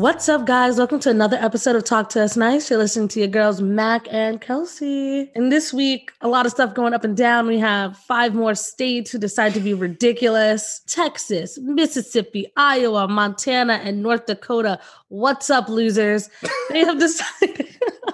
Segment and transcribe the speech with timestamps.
[0.00, 0.78] What's up, guys?
[0.78, 2.70] Welcome to another episode of Talk to Us Nice.
[2.70, 5.30] You're listening to your girls, Mac and Kelsey.
[5.34, 7.46] And this week, a lot of stuff going up and down.
[7.46, 14.02] We have five more states who decide to be ridiculous Texas, Mississippi, Iowa, Montana, and
[14.02, 14.80] North Dakota.
[15.08, 16.30] What's up, losers?
[16.70, 17.68] They have decided.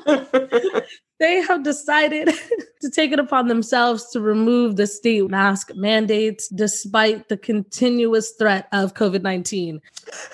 [1.21, 2.35] they have decided
[2.81, 8.67] to take it upon themselves to remove the state mask mandates despite the continuous threat
[8.73, 9.81] of COVID 19.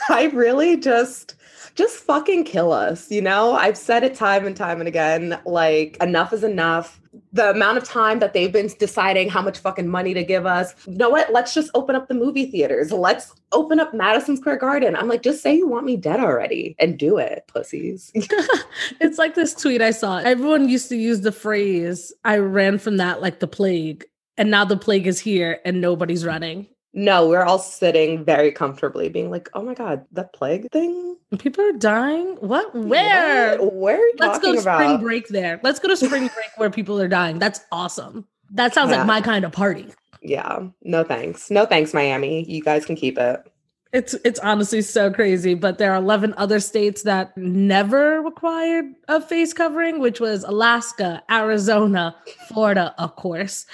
[0.09, 1.37] I really just
[1.75, 3.55] just fucking kill us, you know?
[3.55, 7.01] I've said it time and time and again like enough is enough.
[7.35, 10.75] The amount of time that they've been deciding how much fucking money to give us.
[10.87, 11.33] You know what?
[11.33, 12.91] Let's just open up the movie theaters.
[12.91, 14.97] Let's open up Madison Square Garden.
[14.97, 18.13] I'm like, just say you want me dead already and do it, pussies.
[19.01, 20.19] it's like this tweet I saw.
[20.19, 24.05] Everyone used to use the phrase, I ran from that like the plague.
[24.39, 26.67] And now the plague is here and nobody's running.
[26.95, 31.17] No, we're all sitting very comfortably, being like, "Oh my god, that plague thing!
[31.39, 32.37] People are dying.
[32.41, 32.75] What?
[32.75, 33.57] Where?
[33.59, 33.75] What?
[33.75, 34.79] Where are you Let's go about?
[34.81, 35.59] spring break there.
[35.63, 37.39] Let's go to spring break where people are dying.
[37.39, 38.27] That's awesome.
[38.51, 38.99] That sounds Yeah.
[38.99, 39.87] like my kind of party.
[40.21, 42.45] Yeah, no thanks, no thanks, Miami.
[42.49, 43.41] You guys can keep it.
[43.95, 49.21] It's it's honestly so crazy, but there are 11 other states that never required a
[49.21, 52.15] face covering, which was Alaska, Arizona,
[52.49, 53.67] Florida, of course,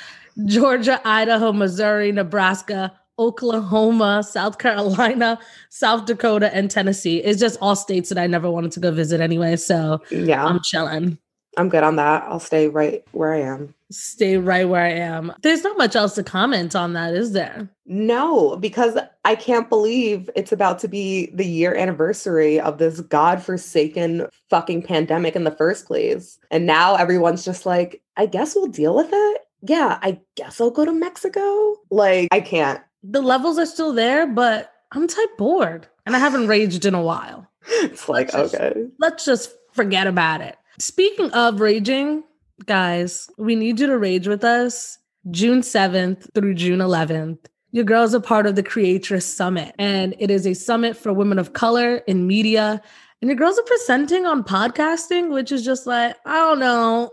[0.47, 5.39] Georgia, Idaho, Missouri, Nebraska, Oklahoma, South Carolina,
[5.71, 7.19] South Dakota, and Tennessee.
[7.19, 10.61] It's just all states that I never wanted to go visit anyway, so Yeah, I'm
[10.63, 11.19] chilling.
[11.57, 12.23] I'm good on that.
[12.25, 13.75] I'll stay right where I am.
[13.91, 15.33] Stay right where I am.
[15.43, 17.69] There's not much else to comment on that, is there?
[17.87, 24.29] No, because I can't believe it's about to be the year anniversary of this godforsaken
[24.51, 26.39] fucking pandemic in the first place.
[26.51, 29.41] And now everyone's just like, I guess we'll deal with it.
[29.63, 31.75] Yeah, I guess I'll go to Mexico.
[31.91, 32.81] Like, I can't.
[33.03, 37.03] The levels are still there, but I'm type bored and I haven't raged in a
[37.03, 37.47] while.
[37.71, 38.87] It's like, Let's just- okay.
[38.99, 40.57] Let's just forget about it.
[40.79, 42.25] Speaking of raging,
[42.67, 44.99] guys, we need you to rage with us
[45.31, 47.39] June 7th through June 11th.
[47.71, 51.39] Your girls are part of the Creatress Summit, and it is a summit for women
[51.39, 52.81] of color in media.
[53.21, 57.13] And your girls are presenting on podcasting, which is just like, I don't know,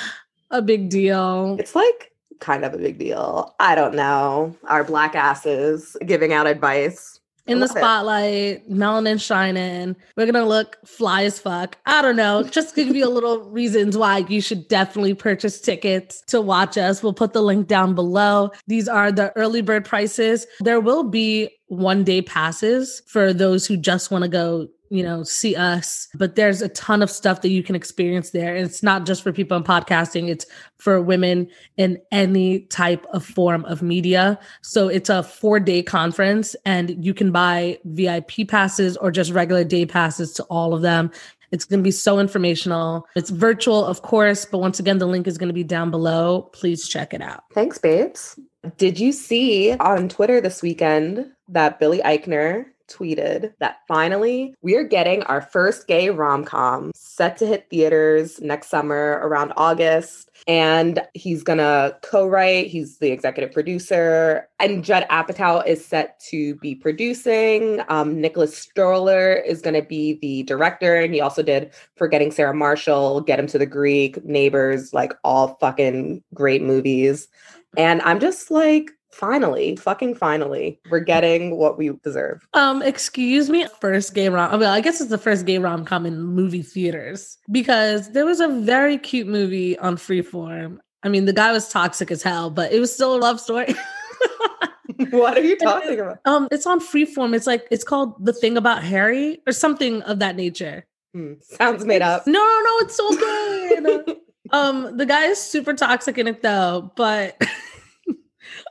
[0.50, 1.56] a big deal.
[1.60, 2.09] It's like
[2.40, 3.54] kind of a big deal.
[3.60, 4.56] I don't know.
[4.64, 7.20] Our black asses giving out advice.
[7.46, 7.70] in the it.
[7.70, 9.96] spotlight, melanin shining.
[10.16, 11.76] We're gonna look fly as fuck.
[11.86, 12.42] I don't know.
[12.50, 16.76] Just to give you a little reasons why you should definitely purchase tickets to watch
[16.78, 17.02] us.
[17.02, 18.50] We'll put the link down below.
[18.66, 20.46] These are the early bird prices.
[20.60, 25.22] There will be one day passes for those who just want to go you know,
[25.22, 26.08] see us.
[26.14, 28.54] But there's a ton of stuff that you can experience there.
[28.54, 30.44] And it's not just for people in podcasting, it's
[30.78, 34.38] for women in any type of form of media.
[34.62, 39.64] So it's a four day conference, and you can buy VIP passes or just regular
[39.64, 41.10] day passes to all of them.
[41.52, 43.06] It's going to be so informational.
[43.16, 46.42] It's virtual, of course, but once again, the link is going to be down below.
[46.52, 47.44] Please check it out.
[47.52, 48.38] Thanks, babes.
[48.76, 54.84] Did you see on Twitter this weekend that Billy Eichner tweeted that finally we are
[54.84, 60.30] getting our first gay rom com set to hit theaters next summer around August?
[60.46, 66.54] And he's gonna co write, he's the executive producer, and Judd Apatow is set to
[66.56, 67.82] be producing.
[67.88, 73.20] Um, Nicholas Stoller is gonna be the director, and he also did Forgetting Sarah Marshall,
[73.20, 77.28] Get Him to the Greek, Neighbors, like all fucking great movies.
[77.76, 82.46] And I'm just like, finally, fucking finally, we're getting what we deserve.
[82.54, 84.58] Um, excuse me, first gay rom.
[84.60, 88.40] Well, I guess it's the first gay rom com in movie theaters because there was
[88.40, 90.78] a very cute movie on Freeform.
[91.02, 93.74] I mean, the guy was toxic as hell, but it was still a love story.
[95.10, 96.18] what are you talking about?
[96.26, 97.34] um, it's on Freeform.
[97.34, 100.86] It's like it's called The Thing About Harry or something of that nature.
[101.14, 102.26] Hmm, sounds made up.
[102.26, 104.16] No, no, no, it's so good.
[104.52, 107.40] um, the guy is super toxic in it though, but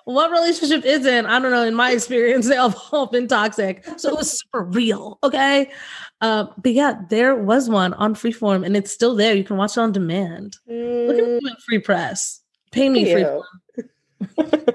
[0.06, 1.26] what relationship isn't?
[1.26, 1.64] I don't know.
[1.64, 3.86] In my experience, they have all been toxic.
[3.98, 5.20] So it was super real.
[5.24, 5.72] Okay.
[6.22, 9.34] Uh, but yeah, there was one on Freeform and it's still there.
[9.36, 10.58] You can watch it on demand.
[10.68, 12.42] Look at me doing free press.
[12.72, 13.26] Pay me free.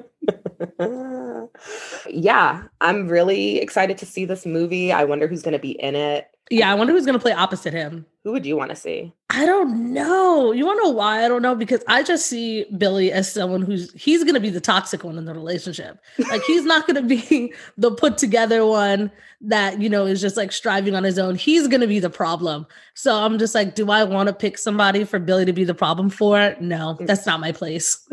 [2.11, 4.93] Yeah, I'm really excited to see this movie.
[4.93, 6.29] I wonder who's going to be in it.
[6.51, 8.05] Yeah, I wonder who's gonna play opposite him.
[8.23, 9.15] Who would you want to see?
[9.31, 10.53] I don't know.
[10.53, 11.55] You want to know why I don't know?
[11.55, 15.25] Because I just see Billy as someone who's he's gonna be the toxic one in
[15.25, 15.99] the relationship.
[16.19, 19.11] Like he's not gonna be the put together one
[19.41, 21.35] that you know is just like striving on his own.
[21.35, 22.67] He's gonna be the problem.
[22.95, 25.75] So I'm just like, do I want to pick somebody for Billy to be the
[25.75, 26.57] problem for?
[26.61, 27.07] No, mm.
[27.07, 28.07] that's not my place.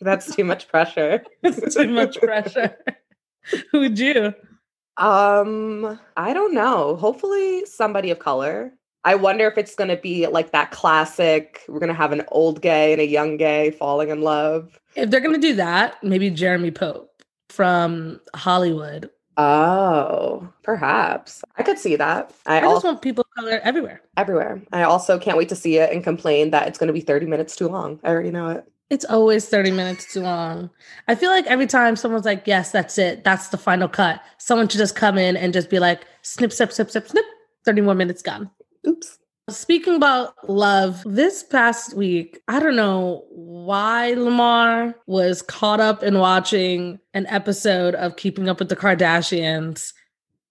[0.00, 1.22] That's too much pressure.
[1.42, 2.76] It's too much pressure.
[3.72, 4.34] Who would you?
[5.00, 6.96] Um, I don't know.
[6.96, 8.72] Hopefully, somebody of color.
[9.02, 11.64] I wonder if it's going to be like that classic.
[11.68, 14.78] We're going to have an old gay and a young gay falling in love.
[14.94, 19.08] If they're going to do that, maybe Jeremy Pope from Hollywood.
[19.38, 22.34] Oh, perhaps I could see that.
[22.44, 24.02] I, I just want people of color everywhere.
[24.18, 24.60] Everywhere.
[24.70, 27.24] I also can't wait to see it and complain that it's going to be 30
[27.24, 28.00] minutes too long.
[28.04, 28.70] I already know it.
[28.90, 30.68] It's always 30 minutes too long.
[31.06, 33.22] I feel like every time someone's like, yes, that's it.
[33.22, 34.20] That's the final cut.
[34.38, 37.24] Someone should just come in and just be like, snip, snip, snip, snip, snip.
[37.64, 38.50] 30 more minutes gone.
[38.86, 39.18] Oops.
[39.48, 46.18] Speaking about love, this past week, I don't know why Lamar was caught up in
[46.18, 49.92] watching an episode of Keeping Up with the Kardashians.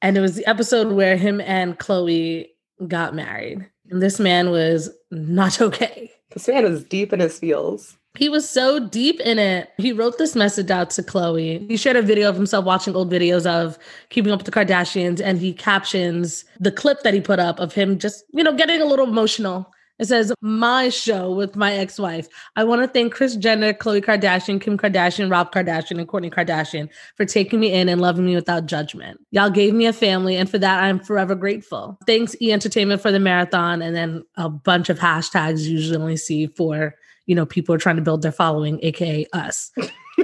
[0.02, 2.48] And it was the episode where him and Khloe
[2.88, 3.70] got married.
[3.90, 6.12] And this man was not okay.
[6.32, 7.98] This man is deep in his feels.
[8.20, 9.72] He was so deep in it.
[9.78, 11.66] He wrote this message out to Khloe.
[11.70, 13.80] He shared a video of himself watching old videos of
[14.10, 17.72] Keeping Up with the Kardashians, and he captions the clip that he put up of
[17.72, 19.72] him just, you know, getting a little emotional.
[20.00, 22.28] It says, My show with my ex wife.
[22.58, 26.90] I want to thank Kris Jenner, Khloe Kardashian, Kim Kardashian, Rob Kardashian, and Kourtney Kardashian
[27.16, 29.22] for taking me in and loving me without judgment.
[29.32, 31.98] Y'all gave me a family, and for that, I'm forever grateful.
[32.06, 36.48] Thanks, E Entertainment, for the marathon, and then a bunch of hashtags you usually see
[36.48, 36.96] for
[37.30, 39.72] you know, people are trying to build their following, aka us.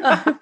[0.02, 0.34] uh,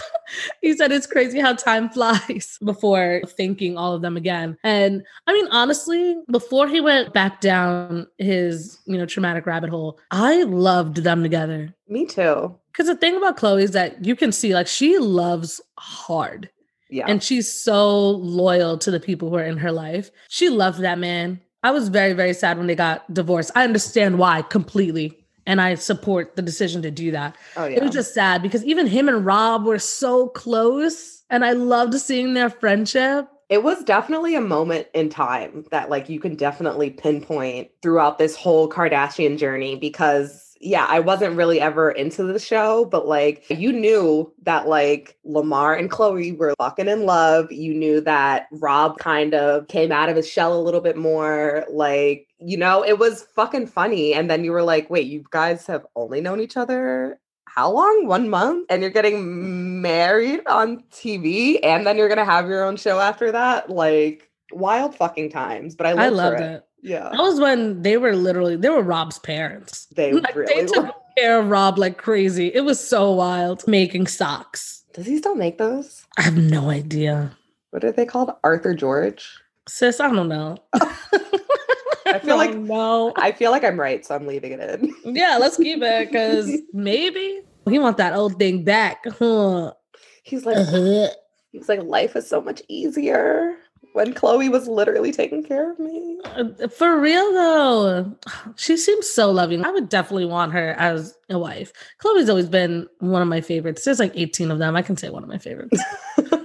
[0.62, 4.56] he said it's crazy how time flies before thinking all of them again.
[4.64, 10.00] And I mean, honestly, before he went back down his, you know, traumatic rabbit hole,
[10.10, 11.74] I loved them together.
[11.86, 12.58] Me too.
[12.72, 16.48] Because the thing about Khloe is that you can see, like, she loves hard.
[16.88, 17.04] Yeah.
[17.08, 20.10] And she's so loyal to the people who are in her life.
[20.28, 21.42] She loved that man.
[21.62, 23.50] I was very, very sad when they got divorced.
[23.54, 27.36] I understand why completely and I support the decision to do that.
[27.56, 27.76] Oh, yeah.
[27.76, 31.94] It was just sad because even him and Rob were so close, and I loved
[31.94, 33.28] seeing their friendship.
[33.48, 38.34] It was definitely a moment in time that, like, you can definitely pinpoint throughout this
[38.34, 43.72] whole Kardashian journey because yeah, I wasn't really ever into the show, but like you
[43.72, 47.52] knew that like Lamar and Khloe were fucking in love.
[47.52, 51.64] You knew that Rob kind of came out of his shell a little bit more.
[51.70, 54.14] Like, you know, it was fucking funny.
[54.14, 57.18] And then you were like, wait, you guys have only known each other
[57.56, 58.06] how long?
[58.06, 58.66] One month?
[58.68, 63.32] And you're getting married on TV and then you're gonna have your own show after
[63.32, 63.70] that?
[63.70, 65.74] Like wild fucking times.
[65.74, 66.42] But I, I loved it.
[66.42, 66.66] it.
[66.82, 67.08] Yeah.
[67.10, 69.88] That was when they were literally they were Rob's parents.
[69.96, 72.48] They like, really they took care of Rob like crazy.
[72.48, 74.84] It was so wild making socks.
[74.92, 76.04] Does he still make those?
[76.18, 77.36] I have no idea.
[77.70, 78.32] What are they called?
[78.44, 79.30] Arthur George?
[79.68, 80.58] Sis, I don't know.
[82.16, 83.12] I feel like no.
[83.16, 84.94] I feel like I'm right, so I'm leaving it in.
[85.14, 89.04] yeah, let's keep it because maybe he want that old thing back.
[89.18, 89.72] Huh.
[90.22, 91.08] He's like, uh-huh.
[91.52, 93.56] he's like, life is so much easier
[93.92, 96.20] when Khloe was literally taking care of me.
[96.24, 98.16] Uh, for real though,
[98.56, 99.64] she seems so loving.
[99.64, 101.72] I would definitely want her as a wife.
[102.02, 103.84] Khloe's always been one of my favorites.
[103.84, 104.76] There's like 18 of them.
[104.76, 105.80] I can say one of my favorites.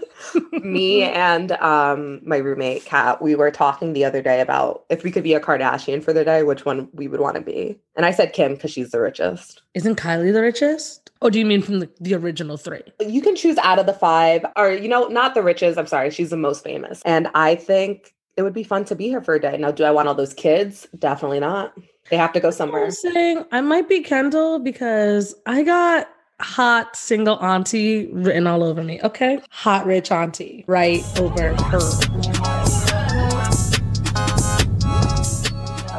[0.51, 5.11] me and um, my roommate Kat, we were talking the other day about if we
[5.11, 7.79] could be a Kardashian for the day, which one we would want to be.
[7.95, 9.61] And I said Kim because she's the richest.
[9.73, 11.11] Isn't Kylie the richest?
[11.21, 12.81] Or do you mean from the, the original three?
[12.99, 15.77] You can choose out of the five, or, you know, not the richest.
[15.77, 16.09] I'm sorry.
[16.09, 17.01] She's the most famous.
[17.05, 19.57] And I think it would be fun to be here for a day.
[19.57, 20.87] Now, do I want all those kids?
[20.97, 21.73] Definitely not.
[22.09, 22.85] They have to go somewhere.
[22.85, 26.09] I'm saying I might be Kendall because I got
[26.41, 28.99] hot single auntie written all over me.
[29.03, 29.39] Okay.
[29.49, 32.31] Hot rich auntie right over her.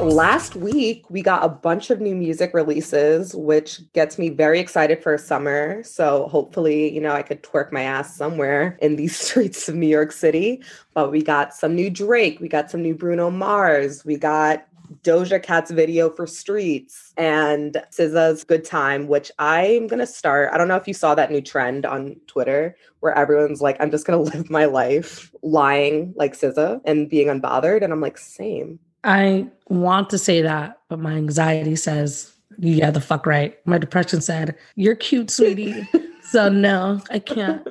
[0.03, 5.03] last week we got a bunch of new music releases, which gets me very excited
[5.03, 5.83] for summer.
[5.85, 9.87] So hopefully, you know, I could twerk my ass somewhere in these streets of New
[9.87, 10.63] York City.
[10.95, 14.67] But we got some new Drake, we got some new Bruno Mars, we got
[15.03, 20.51] Doja Cat's video for Streets and SZA's Good Time, which I'm gonna start.
[20.53, 23.91] I don't know if you saw that new trend on Twitter where everyone's like, I'm
[23.91, 27.83] just gonna live my life lying like SZA and being unbothered.
[27.83, 28.79] And I'm like, same.
[29.05, 33.59] I want to say that, but my anxiety says, yeah, the fuck right.
[33.67, 35.89] My depression said, you're cute, sweetie.
[36.23, 37.67] so no, I can't.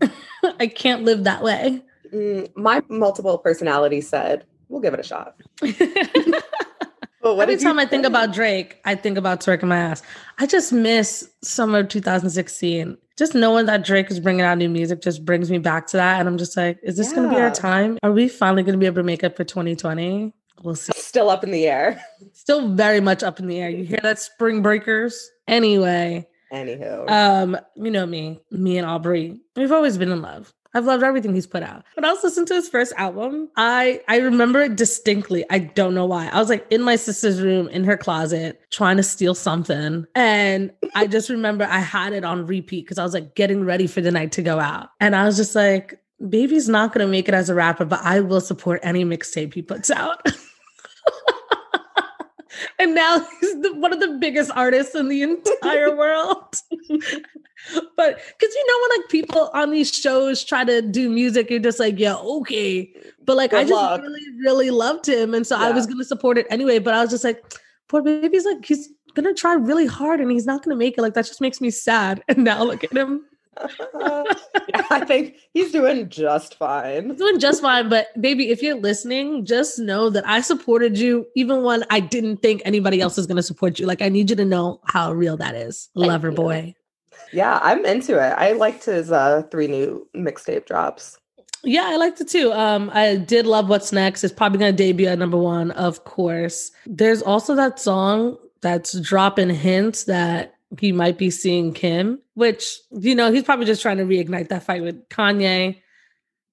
[0.60, 1.82] I can't live that way.
[2.12, 5.36] Mm, my multiple personality said, we'll give it a shot.
[7.26, 10.02] Every time I think about Drake, I think about twerking my ass.
[10.38, 12.96] I just miss summer 2016.
[13.16, 16.20] Just knowing that Drake is bringing out new music just brings me back to that.
[16.20, 17.16] And I'm just like, is this yeah.
[17.16, 17.98] going to be our time?
[18.02, 20.32] Are we finally going to be able to make it for 2020?
[20.62, 20.92] We'll see.
[20.94, 22.02] Still up in the air.
[22.32, 23.70] Still very much up in the air.
[23.70, 25.28] You hear that spring breakers?
[25.48, 26.26] Anyway.
[26.52, 27.10] Anywho.
[27.10, 30.52] Um, you know me, me and Aubrey, we've always been in love.
[30.76, 31.86] I've loved everything he's put out.
[31.94, 35.42] When I was listening to his first album, I I remember it distinctly.
[35.48, 36.28] I don't know why.
[36.28, 40.04] I was like in my sister's room in her closet trying to steal something.
[40.14, 43.86] And I just remember I had it on repeat because I was like getting ready
[43.86, 44.90] for the night to go out.
[45.00, 48.20] And I was just like, baby's not gonna make it as a rapper, but I
[48.20, 50.26] will support any mixtape he puts out.
[52.78, 56.56] and now he's the, one of the biggest artists in the entire world.
[57.96, 61.58] but because you know when like people on these shows try to do music, you're
[61.58, 62.92] just like, yeah, okay.
[63.24, 64.00] But like Good I just luck.
[64.00, 65.66] really, really loved him, and so yeah.
[65.66, 66.78] I was gonna support it anyway.
[66.78, 67.42] But I was just like,
[67.88, 71.02] poor baby's like he's gonna try really hard and he's not gonna make it.
[71.02, 72.22] Like that just makes me sad.
[72.28, 73.24] And now look at him.
[73.98, 74.24] Yeah,
[74.90, 77.10] I think he's doing just fine.
[77.10, 77.88] He's doing just fine.
[77.88, 82.38] But baby, if you're listening, just know that I supported you even when I didn't
[82.38, 83.86] think anybody else was going to support you.
[83.86, 85.88] Like, I need you to know how real that is.
[85.94, 86.36] Thank Lover you.
[86.36, 86.74] boy.
[87.32, 88.32] Yeah, I'm into it.
[88.36, 91.18] I liked his uh three new mixtape drops.
[91.64, 92.52] Yeah, I liked it too.
[92.52, 94.22] Um, I did love What's Next.
[94.22, 96.70] It's probably gonna debut at number one, of course.
[96.86, 103.14] There's also that song that's dropping hints that he might be seeing Kim, which, you
[103.14, 105.80] know, he's probably just trying to reignite that fight with Kanye.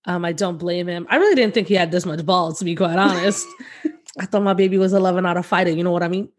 [0.06, 1.08] Um, I don't blame him.
[1.10, 3.46] I really didn't think he had this much balls, to be quite honest.
[4.20, 5.72] I thought my baby was 11 out of fighter.
[5.72, 6.30] You know what I mean?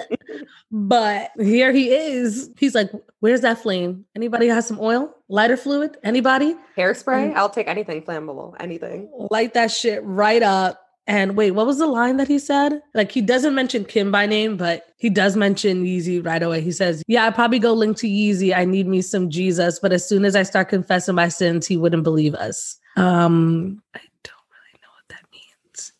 [0.72, 2.50] but here he is.
[2.58, 4.04] He's like, where's that flame?
[4.16, 5.14] Anybody has some oil?
[5.28, 5.98] Lighter fluid?
[6.02, 6.56] Anybody?
[6.76, 7.30] Hairspray?
[7.30, 8.56] Um, I'll take anything flammable.
[8.58, 9.08] Anything.
[9.30, 10.85] Light that shit right up.
[11.08, 12.82] And wait, what was the line that he said?
[12.92, 16.60] Like he doesn't mention Kim by name, but he does mention Yeezy right away.
[16.60, 18.56] He says, Yeah, I probably go link to Yeezy.
[18.56, 19.78] I need me some Jesus.
[19.78, 22.78] But as soon as I start confessing my sins, he wouldn't believe us.
[22.96, 25.92] Um, I don't really know what that means.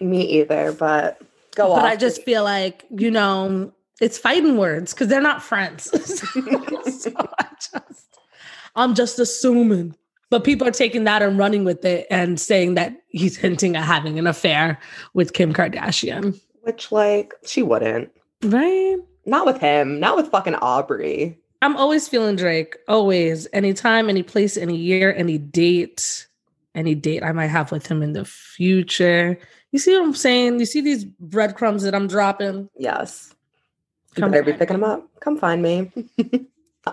[0.00, 1.20] Me either, but
[1.56, 1.80] go on.
[1.80, 5.84] But I just feel like, you know, it's fighting words because they're not friends.
[7.02, 8.18] so I just,
[8.76, 9.96] I'm just assuming.
[10.30, 13.84] But people are taking that and running with it and saying that he's hinting at
[13.84, 14.78] having an affair
[15.14, 16.38] with Kim Kardashian.
[16.62, 18.10] Which, like, she wouldn't.
[18.42, 18.96] Right?
[19.24, 20.00] Not with him.
[20.00, 21.38] Not with fucking Aubrey.
[21.62, 22.76] I'm always feeling Drake.
[22.88, 23.48] Always.
[23.52, 26.26] Anytime, any place, any year, any date,
[26.74, 29.38] any date I might have with him in the future.
[29.72, 30.60] You see what I'm saying?
[30.60, 32.68] You see these breadcrumbs that I'm dropping?
[32.76, 33.34] Yes.
[34.16, 35.08] You Come better be picking them up.
[35.20, 35.90] Come find me.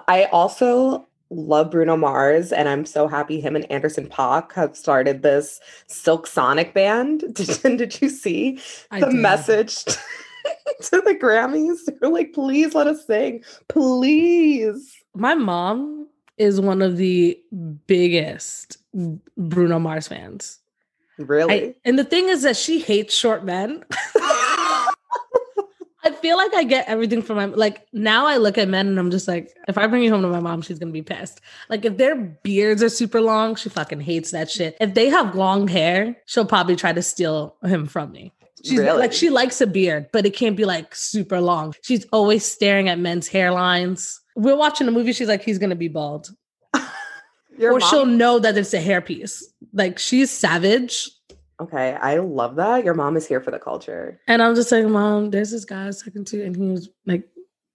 [0.08, 5.22] I also love Bruno Mars, and I'm so happy him and Anderson .Paak have started
[5.22, 7.24] this Silk Sonic band.
[7.34, 8.60] Did, did you see
[8.92, 9.16] I the did.
[9.16, 9.92] message to,
[10.84, 11.80] to the Grammys?
[12.00, 14.96] They're like, please let us sing, please.
[15.16, 17.40] My mom is one of the
[17.88, 18.78] biggest
[19.38, 20.60] Bruno Mars fans.
[21.18, 21.70] Really?
[21.70, 23.84] I, and the thing is that she hates short men.
[26.26, 28.98] I feel like I get everything from my like now I look at men and
[28.98, 31.40] I'm just like, if I bring you home to my mom, she's gonna be pissed.
[31.70, 34.76] Like if their beards are super long, she fucking hates that shit.
[34.82, 38.34] If they have long hair, she'll probably try to steal him from me.
[38.64, 38.98] She's really?
[38.98, 41.76] like she likes a beard, but it can't be like super long.
[41.84, 44.18] She's always staring at men's hairlines.
[44.36, 46.30] We're watching a movie, she's like, he's gonna be bald.
[46.74, 46.82] or
[47.60, 47.82] mom?
[47.82, 49.44] she'll know that it's a hairpiece.
[49.74, 51.08] Like she's savage.
[51.60, 52.84] Okay, I love that.
[52.84, 54.20] Your mom is here for the culture.
[54.28, 56.90] And I'm just like, Mom, there's this guy I was talking to, and he was
[57.06, 57.24] like,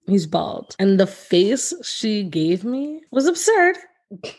[0.07, 0.75] he's bald.
[0.77, 3.77] And the face she gave me was absurd.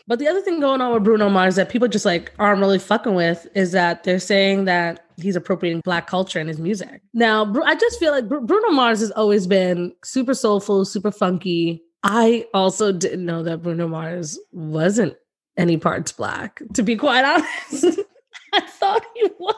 [0.07, 2.77] But the other thing going on with Bruno Mars that people just like aren't really
[2.77, 7.01] fucking with is that they're saying that he's appropriating black culture in his music.
[7.13, 11.81] Now, I just feel like Bruno Mars has always been super soulful, super funky.
[12.03, 15.15] I also didn't know that Bruno Mars wasn't
[15.57, 17.99] any parts black, to be quite honest.
[18.55, 19.55] I thought he was.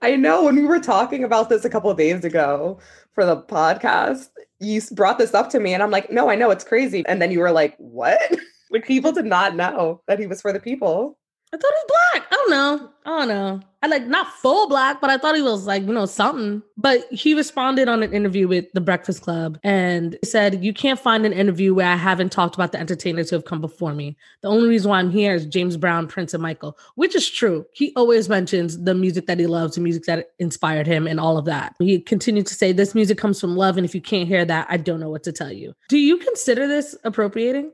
[0.00, 2.78] I know when we were talking about this a couple of days ago
[3.12, 4.28] for the podcast,
[4.60, 7.04] you brought this up to me and I'm like, no, I know it's crazy.
[7.08, 8.20] And then you were like, what?
[8.70, 11.18] like people did not know that he was for the people.
[11.54, 12.26] I thought he was black.
[12.32, 12.90] I don't know.
[13.06, 13.60] I don't know.
[13.80, 16.62] I like not full black, but I thought he was like, you know, something.
[16.76, 21.24] But he responded on an interview with the Breakfast Club and said, You can't find
[21.24, 24.16] an interview where I haven't talked about the entertainers who have come before me.
[24.40, 27.66] The only reason why I'm here is James Brown, Prince, and Michael, which is true.
[27.72, 31.38] He always mentions the music that he loves, the music that inspired him, and all
[31.38, 31.76] of that.
[31.78, 33.76] He continued to say, This music comes from love.
[33.76, 35.72] And if you can't hear that, I don't know what to tell you.
[35.88, 37.70] Do you consider this appropriating?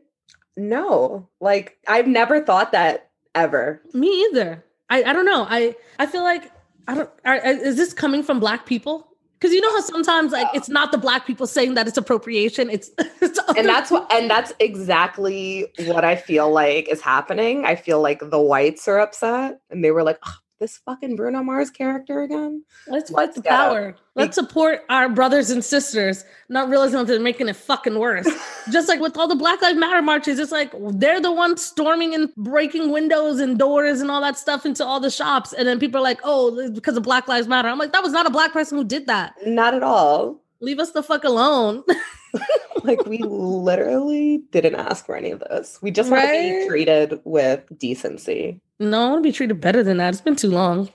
[0.56, 1.28] No.
[1.40, 3.82] Like, I've never thought that ever.
[3.92, 4.64] Me either.
[4.88, 5.46] I, I don't know.
[5.48, 6.50] I I feel like
[6.88, 7.10] I don't.
[7.24, 9.06] Are, is this coming from black people?
[9.38, 12.68] Because you know how sometimes like it's not the black people saying that it's appropriation.
[12.68, 12.90] It's,
[13.22, 17.64] it's and that's what and that's exactly what I feel like is happening.
[17.64, 20.18] I feel like the whites are upset and they were like,
[20.60, 22.62] this fucking Bruno Mars character again?
[22.86, 23.96] Let's fight the power.
[24.14, 28.28] Let's support our brothers and sisters, not realizing that they're making it fucking worse.
[28.70, 32.14] Just like with all the Black Lives Matter marches, it's like they're the ones storming
[32.14, 35.52] and breaking windows and doors and all that stuff into all the shops.
[35.52, 37.68] And then people are like, oh, because of Black Lives Matter.
[37.68, 39.34] I'm like, that was not a black person who did that.
[39.46, 40.40] Not at all.
[40.60, 41.82] Leave us the fuck alone.
[42.82, 45.78] Like we literally didn't ask for any of this.
[45.82, 48.60] We just want to be treated with decency.
[48.78, 50.14] no, I want to be treated better than that.
[50.14, 50.88] It's been too long.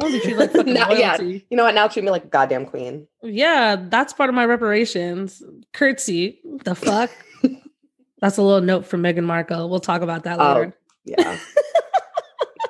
[0.00, 1.08] I want to be treated like fucking No, yeah.
[1.16, 1.44] royalty.
[1.50, 1.74] You know what?
[1.74, 3.08] Now treat me like a goddamn queen.
[3.24, 5.42] Yeah, that's part of my reparations.
[5.72, 6.38] Curtsy.
[6.64, 7.10] The fuck?
[8.20, 9.68] that's a little note from Meghan Markle.
[9.68, 10.54] We'll talk about that Oh.
[10.54, 10.76] later.
[11.04, 11.38] Yeah.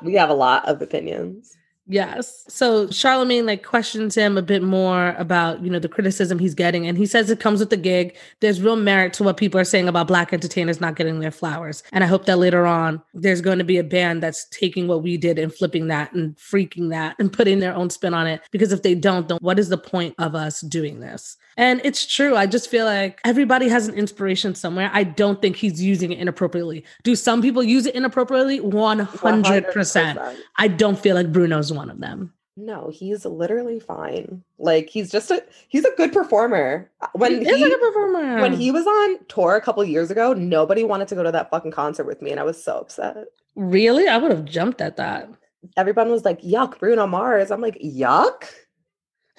[0.02, 1.56] we have a lot of opinions.
[1.88, 2.44] Yes.
[2.48, 6.86] So Charlemagne like questions him a bit more about, you know, the criticism he's getting.
[6.86, 8.16] And he says it comes with the gig.
[8.40, 11.82] There's real merit to what people are saying about black entertainers not getting their flowers.
[11.92, 15.02] And I hope that later on there's going to be a band that's taking what
[15.02, 18.42] we did and flipping that and freaking that and putting their own spin on it.
[18.52, 21.36] Because if they don't, then what is the point of us doing this?
[21.56, 22.36] And it's true.
[22.36, 24.88] I just feel like everybody has an inspiration somewhere.
[24.94, 26.84] I don't think he's using it inappropriately.
[27.02, 28.60] Do some people use it inappropriately?
[28.60, 29.06] 100%.
[29.06, 30.36] 100%.
[30.56, 32.32] I don't feel like Bruno's one of them.
[32.56, 34.42] No, he's literally fine.
[34.58, 36.90] Like he's just a he's a good performer.
[37.14, 38.42] When He he, a good performer.
[38.42, 41.48] when he was on tour a couple years ago, nobody wanted to go to that
[41.50, 43.24] fucking concert with me, and I was so upset.
[43.56, 45.30] really, I would have jumped at that.
[45.78, 48.44] Everyone was like, "Yuck, Bruno Mars." I'm like, "Yuck."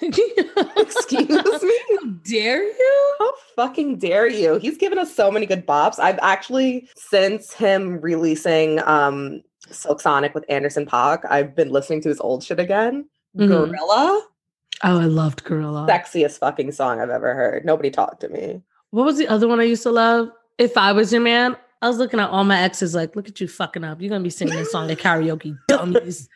[0.00, 1.78] Excuse me.
[2.00, 3.14] How dare you?
[3.20, 4.56] How fucking dare you?
[4.56, 5.98] He's given us so many good bops.
[6.00, 12.08] I've actually since him releasing um Silk Sonic with Anderson Paak, I've been listening to
[12.08, 13.06] his old shit again.
[13.36, 13.48] Mhm.
[13.48, 14.26] Gorilla,
[14.82, 15.86] Oh, I loved Gorilla.
[15.88, 17.64] sexiest fucking song I've ever heard.
[17.64, 18.62] Nobody talked to me.
[18.90, 20.30] what was the other one I used to love?
[20.58, 23.40] If I was your man, I was looking at all my exes like, look at
[23.40, 24.00] you fucking up.
[24.00, 26.28] You're gonna be singing this song at karaoke, dummies.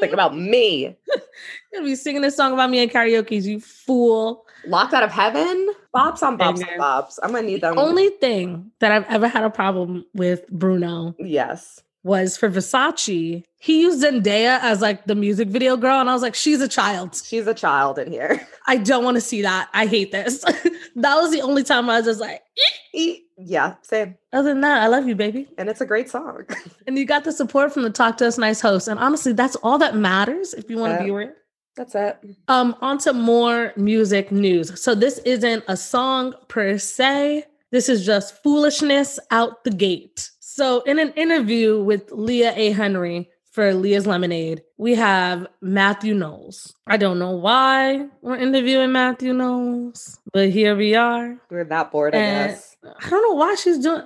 [0.00, 0.96] Think about me.
[1.06, 4.44] You're gonna be singing this song about me at karaoke, you fool.
[4.66, 5.68] Locked out of heaven.
[5.94, 6.80] Bops on bops Banger.
[6.82, 7.18] on bops.
[7.22, 7.78] I'm gonna need them.
[7.78, 11.80] Only thing that I've ever had a problem with Bruno yes.
[12.04, 13.42] was for Versace.
[13.58, 16.68] He used Zendaya as like the music video girl, and I was like, she's a
[16.68, 17.20] child.
[17.24, 18.46] She's a child in here.
[18.66, 19.68] I don't want to see that.
[19.74, 20.38] I hate this.
[20.96, 22.76] that was the only time I was just like, eh.
[22.98, 24.16] E- yeah, same.
[24.34, 25.48] other than that, I love you, baby.
[25.56, 26.44] And it's a great song.
[26.86, 28.86] And you got the support from the Talk to Us Nice host.
[28.88, 31.04] And honestly, that's all that matters if you want to Yeah.
[31.04, 31.34] be where.
[31.76, 32.18] That's it.
[32.48, 34.80] Um, on to more music news.
[34.80, 37.44] So this isn't a song per se.
[37.70, 40.30] This is just foolishness out the gate.
[40.40, 42.72] So in an interview with Leah A.
[42.72, 46.74] Henry for Leah's Lemonade, we have Matthew Knowles.
[46.86, 51.36] I don't know why we're interviewing Matthew Knowles, but here we are.
[51.50, 52.76] We're that bored, I guess.
[52.84, 54.02] I don't know why she's doing.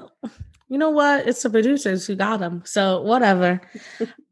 [0.69, 1.27] You know what?
[1.27, 2.63] It's the producers who got him.
[2.65, 3.61] So whatever.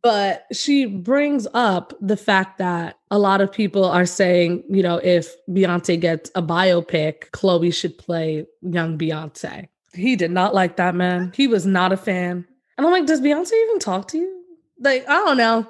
[0.03, 4.97] but she brings up the fact that a lot of people are saying, you know,
[4.97, 9.69] if Beyonce gets a biopic, Chloe should play young Beyonce.
[9.95, 11.33] He did not like that, man.
[11.35, 12.47] He was not a fan.
[12.79, 14.43] And I'm like, does Beyonce even talk to you?
[14.81, 15.67] Like, I don't know.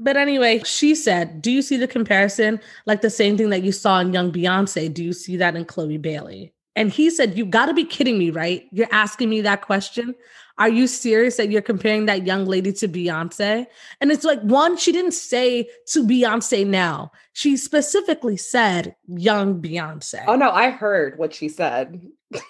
[0.00, 2.60] But anyway, she said, Do you see the comparison?
[2.86, 4.92] Like the same thing that you saw in Young Beyonce.
[4.92, 6.53] Do you see that in Chloe Bailey?
[6.76, 8.66] And he said, You got to be kidding me, right?
[8.72, 10.14] You're asking me that question.
[10.56, 13.66] Are you serious that you're comparing that young lady to Beyonce?
[14.00, 17.10] And it's like, one, she didn't say to Beyonce now.
[17.32, 20.22] She specifically said young Beyonce.
[20.28, 22.00] Oh no, I heard what she said.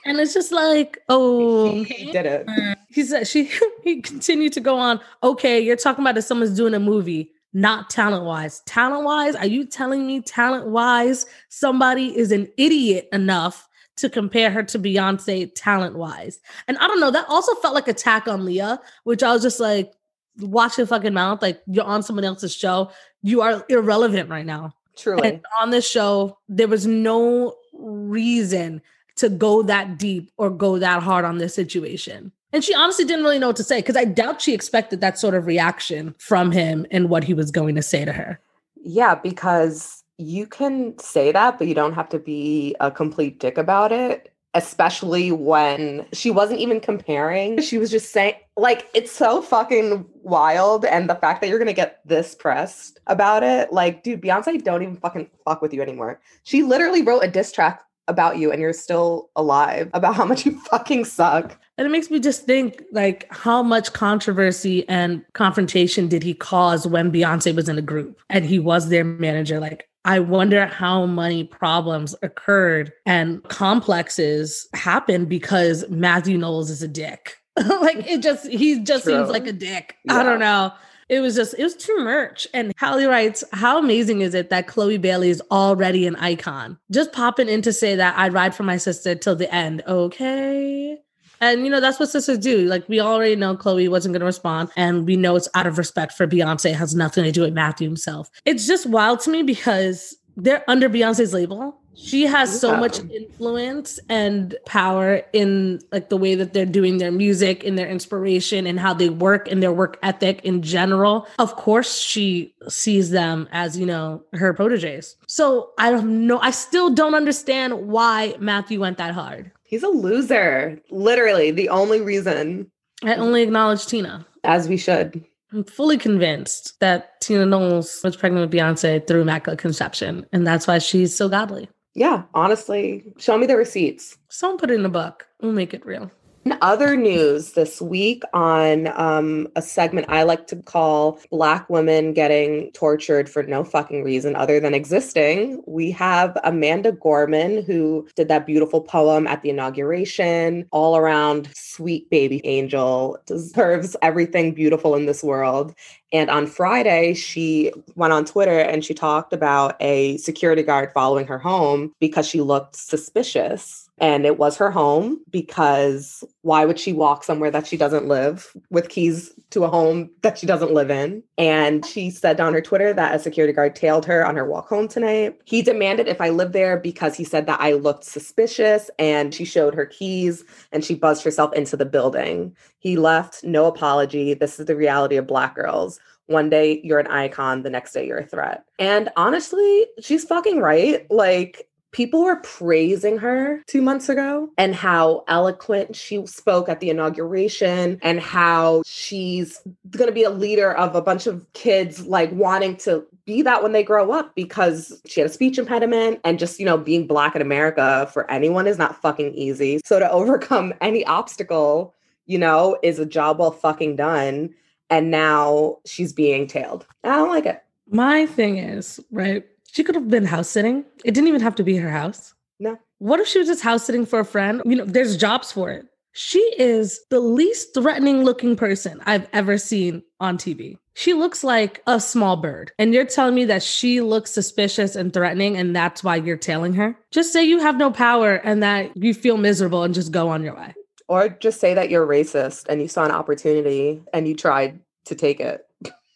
[0.05, 2.47] And it's just like, oh, He, did it.
[2.89, 3.51] he said she
[3.83, 7.91] he continued to go on okay you're talking about if someone's doing a movie not
[7.91, 13.69] talent wise talent wise are you telling me talent wise somebody is an idiot enough
[13.97, 17.89] to compare her to beyonce talent wise and i don't know that also felt like
[17.89, 19.93] attack on leah which i was just like
[20.41, 22.91] watch your fucking mouth like you're on someone else's show
[23.23, 25.29] you are irrelevant right now Truly.
[25.29, 28.81] and on this show, there was no reason
[29.17, 32.33] to go that deep or go that hard on this situation.
[32.53, 35.19] And she honestly didn't really know what to say because I doubt she expected that
[35.19, 38.41] sort of reaction from him and what he was going to say to her.
[38.77, 43.59] Yeah, because you can say that, but you don't have to be a complete dick
[43.59, 47.61] about it, especially when she wasn't even comparing.
[47.61, 50.85] She was just saying, like, it's so fucking wild.
[50.85, 54.83] And the fact that you're to get this pressed about it, like, dude, Beyonce don't
[54.83, 56.21] even fucking fuck with you anymore.
[56.45, 60.45] She literally wrote a diss track about you and you're still alive about how much
[60.45, 61.59] you fucking suck.
[61.79, 66.87] And it makes me just think like how much controversy and confrontation did he cause
[66.87, 69.59] when Beyonce was in a group and he was their manager?
[69.59, 76.89] Like, I wonder how many problems occurred and complexes happened because Matthew Knowles is a
[76.89, 77.39] dick.
[77.57, 79.17] like it just he just True.
[79.17, 79.97] seems like a dick.
[80.05, 80.19] Yeah.
[80.19, 80.73] I don't know.
[81.09, 82.47] It was just, it was too much.
[82.55, 86.79] And Hallie writes, How amazing is it that Chloe Bailey is already an icon?
[86.91, 89.83] Just popping in to say that I'd ride for my sister till the end.
[89.87, 90.99] Okay.
[91.41, 92.67] And you know, that's what sisters do.
[92.67, 96.13] Like we already know Chloe wasn't gonna respond, and we know it's out of respect
[96.13, 98.31] for Beyonce, it has nothing to do with Matthew himself.
[98.45, 101.81] It's just wild to me because they're under Beyonce's label.
[101.97, 107.13] She has so much influence and power in like the way that they're doing their
[107.13, 111.29] music, in their inspiration, and how they work and their work ethic in general.
[111.39, 115.17] Of course, she sees them as you know her proteges.
[115.29, 116.41] So I don't know.
[116.41, 119.53] I still don't understand why Matthew went that hard.
[119.75, 120.81] He's a loser.
[120.93, 122.71] Literally, the only reason,
[123.03, 124.25] I only acknowledge Tina.
[124.45, 125.25] as we should.
[125.53, 130.69] I'm fully convinced that Tina Knowles was pregnant with Beyonce through Immaculate Conception, and that's
[130.69, 131.69] why she's so godly.
[131.97, 134.17] Yeah, honestly, show me the receipts.
[134.29, 135.27] Someone put it in a book.
[135.43, 136.09] We'll make it real.
[136.45, 142.13] In other news this week on um, a segment I like to call Black Women
[142.13, 148.29] Getting Tortured for No Fucking Reason Other Than Existing, we have Amanda Gorman, who did
[148.29, 155.07] that beautiful poem at the inauguration, all around sweet baby angel, deserves everything beautiful in
[155.07, 155.75] this world.
[156.13, 161.27] And on Friday, she went on Twitter and she talked about a security guard following
[161.27, 163.84] her home because she looked suspicious.
[163.99, 168.53] And it was her home because why would she walk somewhere that she doesn't live
[168.71, 171.23] with keys to a home that she doesn't live in?
[171.39, 174.69] And she said on her Twitter that a security guard tailed her on her walk
[174.69, 175.41] home tonight.
[175.45, 179.45] He demanded if I lived there because he said that I looked suspicious and she
[179.45, 182.57] showed her keys and she buzzed herself into the building.
[182.81, 184.35] He left, no apology.
[184.35, 186.01] This is the reality of Black girls.
[186.27, 188.65] One day you're an icon, the next day you're a threat.
[188.79, 191.09] And honestly, she's fucking right.
[191.11, 196.91] Like, people were praising her two months ago and how eloquent she spoke at the
[196.91, 202.33] inauguration and how she's going to be a leader of a bunch of kids like
[202.33, 206.41] wanting to be that when they grow up because she had a speech impediment and
[206.41, 209.81] just you know being black in america for anyone is not fucking easy.
[209.85, 211.95] So to overcome any obstacle
[212.27, 214.53] you know is a job well fucking done.
[214.91, 216.87] And now she's being tailed.
[217.05, 217.63] I don't like it.
[217.89, 219.45] My thing is, right?
[219.75, 220.85] She could have been house sitting.
[221.05, 222.33] It didn't even have to be her house.
[222.61, 222.79] No.
[222.99, 224.63] What if she was just house sitting for a friend?
[224.65, 225.87] You know, there's jobs for it.
[226.13, 230.79] She is the least threatening looking person I've ever seen on TV.
[230.95, 232.71] She looks like a small bird.
[232.79, 236.75] And you're telling me that she looks suspicious and threatening, and that's why you're tailing
[236.75, 236.97] her?
[237.11, 240.45] Just say you have no power and that you feel miserable and just go on
[240.45, 240.73] your way.
[241.09, 245.17] or just say that you're racist and you saw an opportunity and you tried to
[245.17, 245.67] take it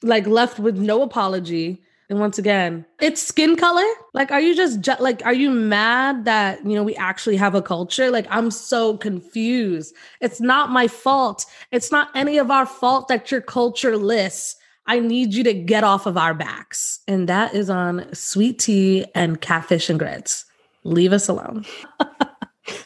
[0.03, 1.83] Like left with no apology.
[2.11, 3.85] And once again, it's skin color.
[4.15, 7.55] Like, are you just ju- like, are you mad that, you know, we actually have
[7.55, 8.11] a culture?
[8.11, 9.95] Like, I'm so confused.
[10.23, 11.45] It's not my fault.
[11.71, 14.57] It's not any of our fault that you're cultureless.
[14.87, 17.01] I need you to get off of our backs.
[17.07, 20.47] And that is on sweet tea and catfish and grits.
[20.85, 21.67] Leave us alone.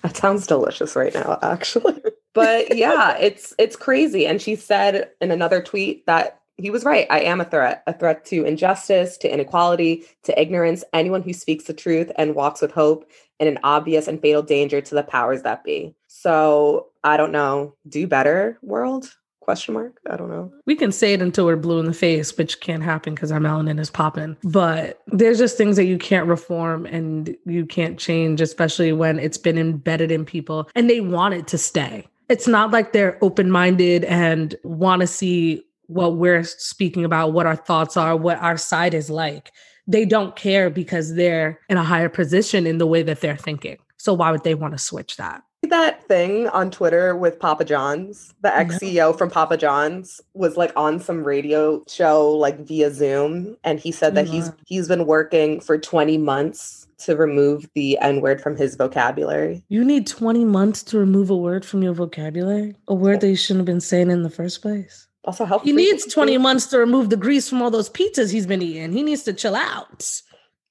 [0.02, 2.00] That sounds delicious right now, actually.
[2.34, 4.26] but yeah, it's it's crazy.
[4.26, 7.06] And she said in another tweet that he was right.
[7.10, 11.64] I am a threat, a threat to injustice, to inequality, to ignorance, anyone who speaks
[11.64, 13.10] the truth and walks with hope
[13.40, 15.94] in an obvious and fatal danger to the powers that be.
[16.06, 17.74] So I don't know.
[17.88, 19.12] Do better, world?
[19.40, 19.98] Question mark.
[20.08, 20.52] I don't know.
[20.66, 23.40] We can say it until we're blue in the face, which can't happen because our
[23.40, 24.36] melanin is popping.
[24.44, 29.38] But there's just things that you can't reform and you can't change, especially when it's
[29.38, 32.06] been embedded in people and they want it to stay.
[32.28, 37.46] It's not like they're open minded and want to see what we're speaking about, what
[37.46, 39.52] our thoughts are, what our side is like.
[39.86, 43.78] They don't care because they're in a higher position in the way that they're thinking.
[43.96, 45.42] So why would they want to switch that?
[45.72, 48.32] that thing on Twitter with Papa John's?
[48.42, 53.56] The ex CEO from Papa John's was like on some radio show like via Zoom
[53.64, 54.62] and he said that he's mm-hmm.
[54.66, 59.64] he's been working for 20 months to remove the n-word from his vocabulary.
[59.68, 63.36] You need 20 months to remove a word from your vocabulary, a word that you
[63.36, 65.08] shouldn't have been saying in the first place.
[65.24, 68.46] Also help He needs 20 months to remove the grease from all those pizzas he's
[68.46, 68.92] been eating.
[68.92, 70.22] He needs to chill out.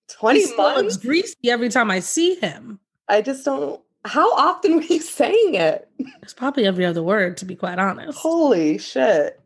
[0.09, 0.97] 20 he months.
[0.97, 2.79] greasy every time I see him.
[3.07, 5.89] I just don't how often were you saying it?
[6.21, 8.17] It's probably every other word, to be quite honest.
[8.17, 9.39] Holy shit.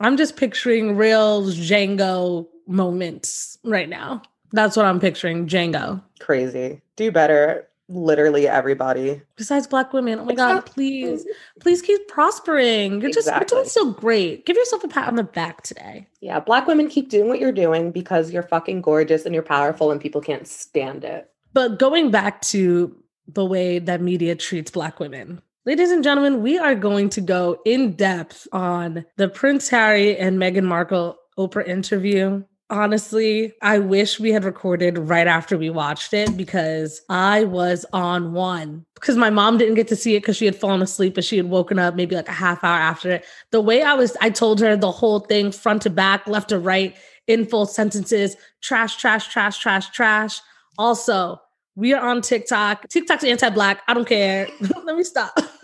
[0.00, 4.22] I'm just picturing real Django moments right now.
[4.52, 6.02] That's what I'm picturing, Django.
[6.20, 6.80] Crazy.
[6.96, 7.68] Do better.
[7.88, 9.22] Literally everybody.
[9.36, 11.26] Besides black women, oh my God, please,
[11.60, 13.00] please keep prospering.
[13.00, 14.44] You're just you're doing so great.
[14.44, 16.06] Give yourself a pat on the back today.
[16.20, 19.90] Yeah, black women keep doing what you're doing because you're fucking gorgeous and you're powerful
[19.90, 21.30] and people can't stand it.
[21.54, 22.94] But going back to
[23.26, 27.60] the way that media treats black women, Ladies and gentlemen, we are going to go
[27.66, 32.42] in depth on the Prince Harry and Meghan Markle Oprah interview.
[32.70, 38.34] Honestly, I wish we had recorded right after we watched it because I was on
[38.34, 38.84] one.
[38.94, 41.38] Because my mom didn't get to see it because she had fallen asleep, but she
[41.38, 43.24] had woken up maybe like a half hour after it.
[43.52, 46.58] The way I was, I told her the whole thing front to back, left to
[46.58, 46.94] right,
[47.26, 50.40] in full sentences trash, trash, trash, trash, trash.
[50.76, 51.40] Also,
[51.74, 52.88] we are on TikTok.
[52.88, 53.82] TikTok's anti black.
[53.88, 54.48] I don't care.
[54.84, 55.38] Let me stop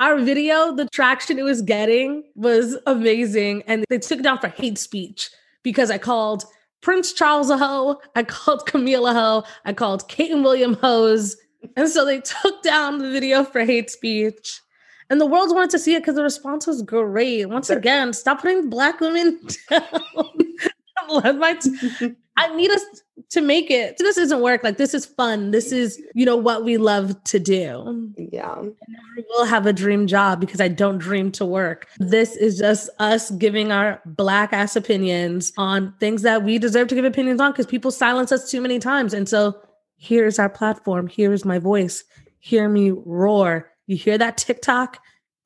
[0.00, 3.62] our video, the traction it was getting was amazing.
[3.66, 5.30] And they took it down for hate speech
[5.62, 6.44] because I called
[6.80, 11.36] Prince Charles a hoe, I called Camille a hoe, I called Kate and William hoes.
[11.76, 14.60] And so they took down the video for hate speech.
[15.10, 17.46] And the world wanted to see it because the response was great.
[17.46, 19.84] Once again, stop putting black women down.
[21.60, 22.82] T- I need us
[23.30, 23.98] to make it.
[23.98, 24.64] This doesn't work.
[24.64, 25.50] Like this is fun.
[25.50, 28.12] This is, you know, what we love to do.
[28.16, 28.54] Yeah.
[28.54, 31.86] I will have a dream job because I don't dream to work.
[31.98, 36.94] This is just us giving our black ass opinions on things that we deserve to
[36.94, 39.12] give opinions on because people silence us too many times.
[39.12, 39.60] And so
[39.98, 41.06] here's our platform.
[41.06, 42.04] Here's my voice.
[42.38, 43.70] Hear me roar.
[43.86, 44.98] You hear that TikTok?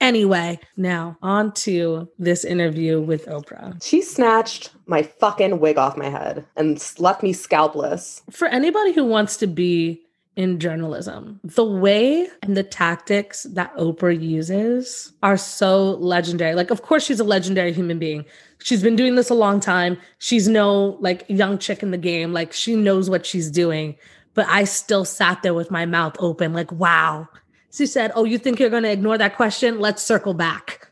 [0.04, 3.82] Anyway, now on to this interview with Oprah.
[3.82, 8.20] She snatched my fucking wig off my head and left me scalpless.
[8.30, 10.02] For anybody who wants to be
[10.36, 16.54] in journalism, the way and the tactics that Oprah uses are so legendary.
[16.54, 18.26] Like, of course, she's a legendary human being.
[18.62, 19.96] She's been doing this a long time.
[20.18, 22.34] She's no like young chick in the game.
[22.34, 23.96] Like, she knows what she's doing.
[24.34, 27.28] But I still sat there with my mouth open, like, wow,
[27.74, 29.80] she said, Oh, you think you're going to ignore that question?
[29.80, 30.90] Let's circle back.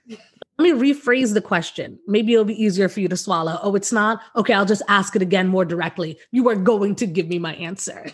[0.59, 1.99] Let me rephrase the question.
[2.07, 3.59] Maybe it'll be easier for you to swallow.
[3.63, 4.21] Oh, it's not?
[4.37, 6.19] Okay, I'll just ask it again more directly.
[6.31, 8.07] You are going to give me my answer.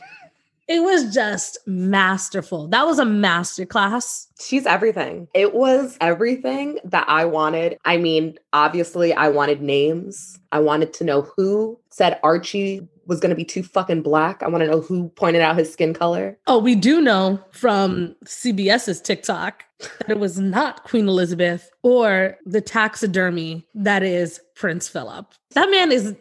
[0.68, 2.68] It was just masterful.
[2.68, 4.28] That was a master class.
[4.38, 5.26] She's everything.
[5.33, 7.78] It was everything that I wanted.
[7.87, 10.38] I mean, obviously, I wanted names.
[10.52, 14.42] I wanted to know who said Archie was going to be too fucking black.
[14.42, 16.38] I want to know who pointed out his skin color.
[16.47, 22.61] Oh, we do know from CBS's TikTok that it was not Queen Elizabeth or the
[22.61, 25.33] taxidermy that is Prince Philip.
[25.55, 26.14] That man is,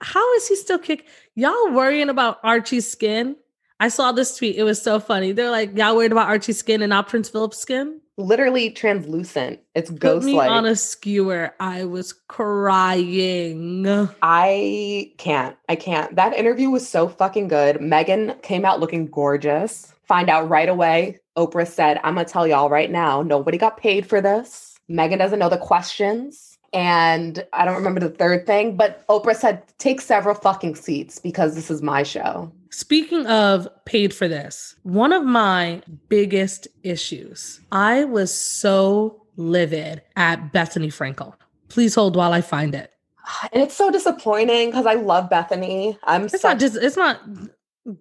[0.00, 1.06] how is he still kick?
[1.34, 3.36] Y'all worrying about Archie's skin?
[3.80, 4.56] I saw this tweet.
[4.56, 5.32] It was so funny.
[5.32, 8.00] They're like, y'all worried about Archie's skin and not Prince Philip's skin?
[8.20, 9.60] literally translucent.
[9.74, 10.50] It's ghost like.
[10.50, 11.54] on a skewer.
[11.58, 13.86] I was crying.
[14.22, 15.56] I can't.
[15.68, 16.14] I can't.
[16.14, 17.76] That interview was so fucking good.
[17.76, 19.92] Meghan came out looking gorgeous.
[20.04, 21.20] Find out right away.
[21.36, 24.76] Oprah said, I'm gonna tell y'all right now, nobody got paid for this.
[24.90, 26.49] Meghan doesn't know the questions.
[26.72, 31.54] And I don't remember the third thing, but Oprah said, take several fucking seats because
[31.54, 32.50] this is my show.
[32.70, 40.52] Speaking of paid for this, one of my biggest issues, I was so livid at
[40.52, 41.34] Bethenny Frankel.
[41.68, 42.92] Please hold while I find it.
[43.52, 45.98] And it's so disappointing because I love Bethenny.
[46.04, 47.20] I'm it's such- not just it's not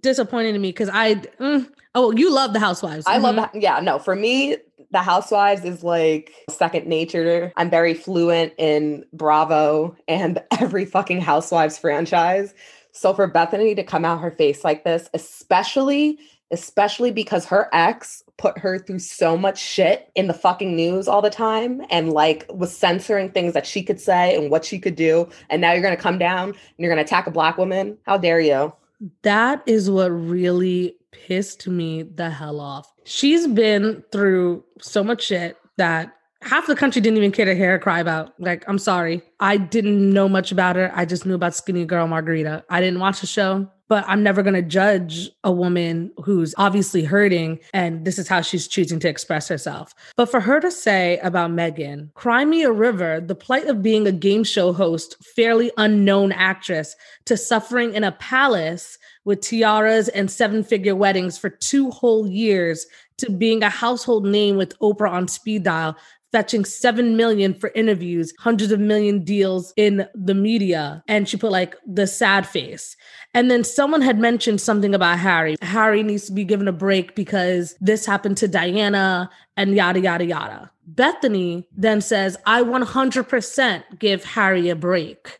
[0.01, 3.05] disappointing to me because I mm, oh you love the Housewives.
[3.07, 3.23] I mm-hmm.
[3.23, 3.55] love that.
[3.55, 4.57] Yeah, no, for me
[4.91, 7.51] the Housewives is like second nature.
[7.55, 12.53] I'm very fluent in Bravo and every fucking Housewives franchise.
[12.91, 16.19] So for Bethenny to come out her face like this, especially
[16.51, 21.21] especially because her ex put her through so much shit in the fucking news all
[21.21, 24.95] the time and like was censoring things that she could say and what she could
[24.95, 27.57] do and now you're going to come down and you're going to attack a black
[27.57, 28.73] woman how dare you
[29.21, 35.57] that is what really pissed me the hell off she's been through so much shit
[35.77, 38.39] that half the country didn't even care to hear her cry about.
[38.39, 39.21] Like, I'm sorry.
[39.39, 40.91] I didn't know much about her.
[40.93, 42.63] I just knew about Skinny Girl Margarita.
[42.69, 47.03] I didn't watch the show, but I'm never going to judge a woman who's obviously
[47.03, 49.93] hurting and this is how she's choosing to express herself.
[50.15, 54.07] But for her to say about Meghan, Cry Me a River, the plight of being
[54.07, 56.95] a game show host, fairly unknown actress,
[57.25, 58.97] to suffering in a palace
[59.29, 62.87] with tiaras and seven figure weddings for two whole years
[63.17, 65.95] to being a household name with Oprah on speed dial
[66.31, 71.03] fetching 7 million for interviews, hundreds of million deals in the media.
[71.07, 72.95] And she put like the sad face.
[73.33, 75.55] And then someone had mentioned something about Harry.
[75.61, 80.25] Harry needs to be given a break because this happened to Diana and yada, yada,
[80.25, 80.71] yada.
[80.91, 85.39] Bethenny then says, I 100% give Harry a break.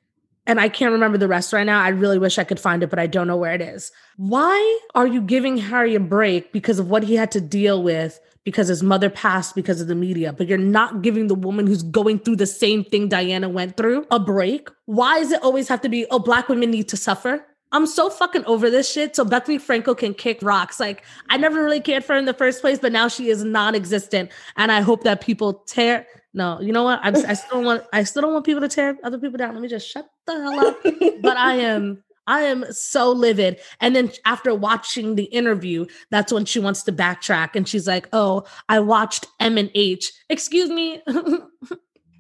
[0.49, 1.79] And I can't remember the rest right now.
[1.79, 3.91] I really wish I could find it, but I don't know where it is.
[4.17, 8.19] Why are you giving Harry a break because of what he had to deal with
[8.45, 11.83] because his mother passed because of the media, but you're not giving the woman who's
[11.83, 14.69] going through the same thing Diana went through a break.
[14.85, 17.45] Why does it always have to be, oh, black women need to suffer?
[17.71, 19.15] I'm so fucking over this shit.
[19.15, 20.79] So Bethenny Frankel can kick rocks.
[20.79, 23.43] Like I never really cared for her in the first place, but now she is
[23.43, 24.31] non-existent.
[24.57, 26.07] And I hope that people tear.
[26.33, 26.99] No, you know what?
[27.03, 27.83] I, I still want.
[27.93, 29.53] I still don't want people to tear other people down.
[29.53, 31.21] Let me just shut the hell up.
[31.21, 32.03] but I am.
[32.27, 33.59] I am so livid.
[33.81, 38.07] And then after watching the interview, that's when she wants to backtrack and she's like,
[38.13, 41.01] "Oh, I watched M and H." Excuse me.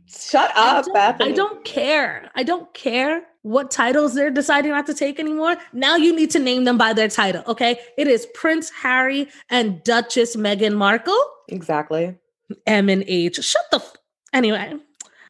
[0.07, 1.21] Shut up, I Bethenny.
[1.27, 2.31] I don't care.
[2.35, 5.55] I don't care what titles they're deciding not to take anymore.
[5.73, 7.79] Now you need to name them by their title, okay?
[7.97, 11.19] It is Prince Harry and Duchess Meghan Markle.
[11.47, 12.17] Exactly.
[12.65, 13.35] M and H.
[13.43, 13.77] Shut the.
[13.77, 13.93] F-
[14.33, 14.73] anyway,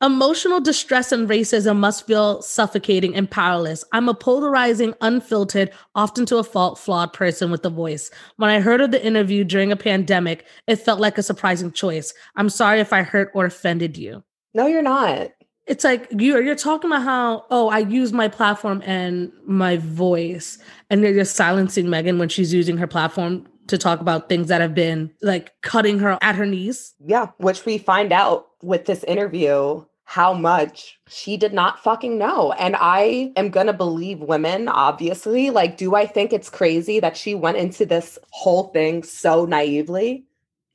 [0.01, 3.83] emotional distress and racism must feel suffocating and powerless.
[3.91, 8.09] I'm a polarizing, unfiltered, often to a fault, flawed person with a voice.
[8.37, 12.13] When I heard of the interview during a pandemic, it felt like a surprising choice.
[12.35, 14.23] I'm sorry if I hurt or offended you.
[14.53, 15.31] No, you're not.
[15.67, 20.57] It's like you're you're talking about how oh I use my platform and my voice,
[20.89, 24.61] and they're just silencing Meghan when she's using her platform to talk about things that
[24.61, 26.93] have been like cutting her at her knees.
[27.05, 32.51] Yeah, which we find out with this interview how much she did not fucking know.
[32.53, 35.51] And I am going to believe women, obviously.
[35.51, 40.25] Like, do I think it's crazy that she went into this whole thing so naively?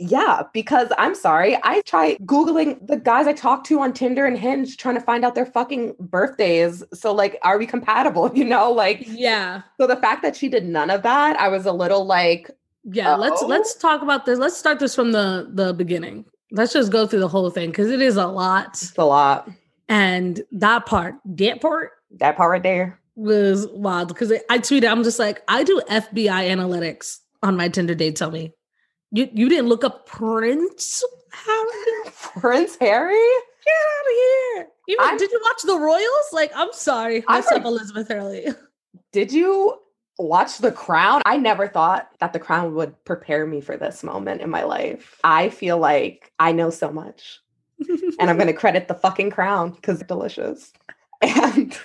[0.00, 4.36] Yeah, because I'm sorry, I try Googling the guys I talk to on Tinder and
[4.36, 6.82] Hinge trying to find out their fucking birthdays.
[6.92, 8.30] So, like, are we compatible?
[8.34, 9.62] You know, like, Yeah.
[9.80, 12.50] so the fact that she did none of that, I was a little like,
[12.84, 13.48] Yeah, uh, let's Uh-oh.
[13.48, 14.38] let's talk about this.
[14.38, 16.24] Let's start this from the the beginning.
[16.50, 18.68] Let's just go through the whole thing because it is a lot.
[18.74, 19.48] it's a lot.
[19.88, 23.00] And that part, that part That part right there.
[23.16, 27.94] was wild because I tweeted, I'm just like, I do FBI analytics on my Tinder
[27.94, 28.16] date.
[28.16, 28.52] Tell me,
[29.10, 32.10] you you didn't look up Prince Harry?
[32.40, 33.12] Prince Harry?
[33.64, 34.16] Get out of
[34.56, 34.66] here!
[34.88, 36.28] Even I'm- did you watch the Royals?
[36.32, 38.46] Like, I'm sorry, I up, Elizabeth Hurley?
[39.12, 39.78] Did you
[40.18, 41.22] watch The Crown?
[41.26, 45.18] I never thought that The Crown would prepare me for this moment in my life.
[45.24, 47.40] I feel like I know so much.
[48.18, 50.72] And I'm going to credit the fucking Crown because it's delicious.
[51.22, 51.76] And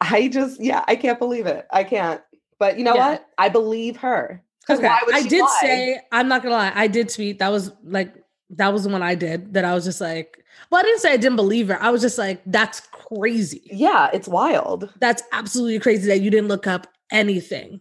[0.00, 1.66] I just, yeah, I can't believe it.
[1.72, 2.20] I can't.
[2.58, 3.10] But you know Yeah.
[3.12, 3.26] what?
[3.38, 4.42] I believe her.
[4.68, 5.58] Okay, I did lie?
[5.60, 6.72] say I'm not gonna lie.
[6.74, 7.38] I did tweet.
[7.38, 8.14] That was like
[8.50, 9.54] that was the one I did.
[9.54, 11.82] That I was just like, well, I didn't say I didn't believe her.
[11.82, 13.62] I was just like, that's crazy.
[13.72, 14.90] Yeah, it's wild.
[15.00, 17.80] That's absolutely crazy that you didn't look up anything.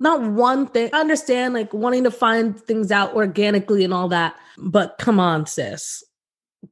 [0.00, 0.90] Not one thing.
[0.94, 5.46] I understand like wanting to find things out organically and all that, but come on,
[5.46, 6.02] sis.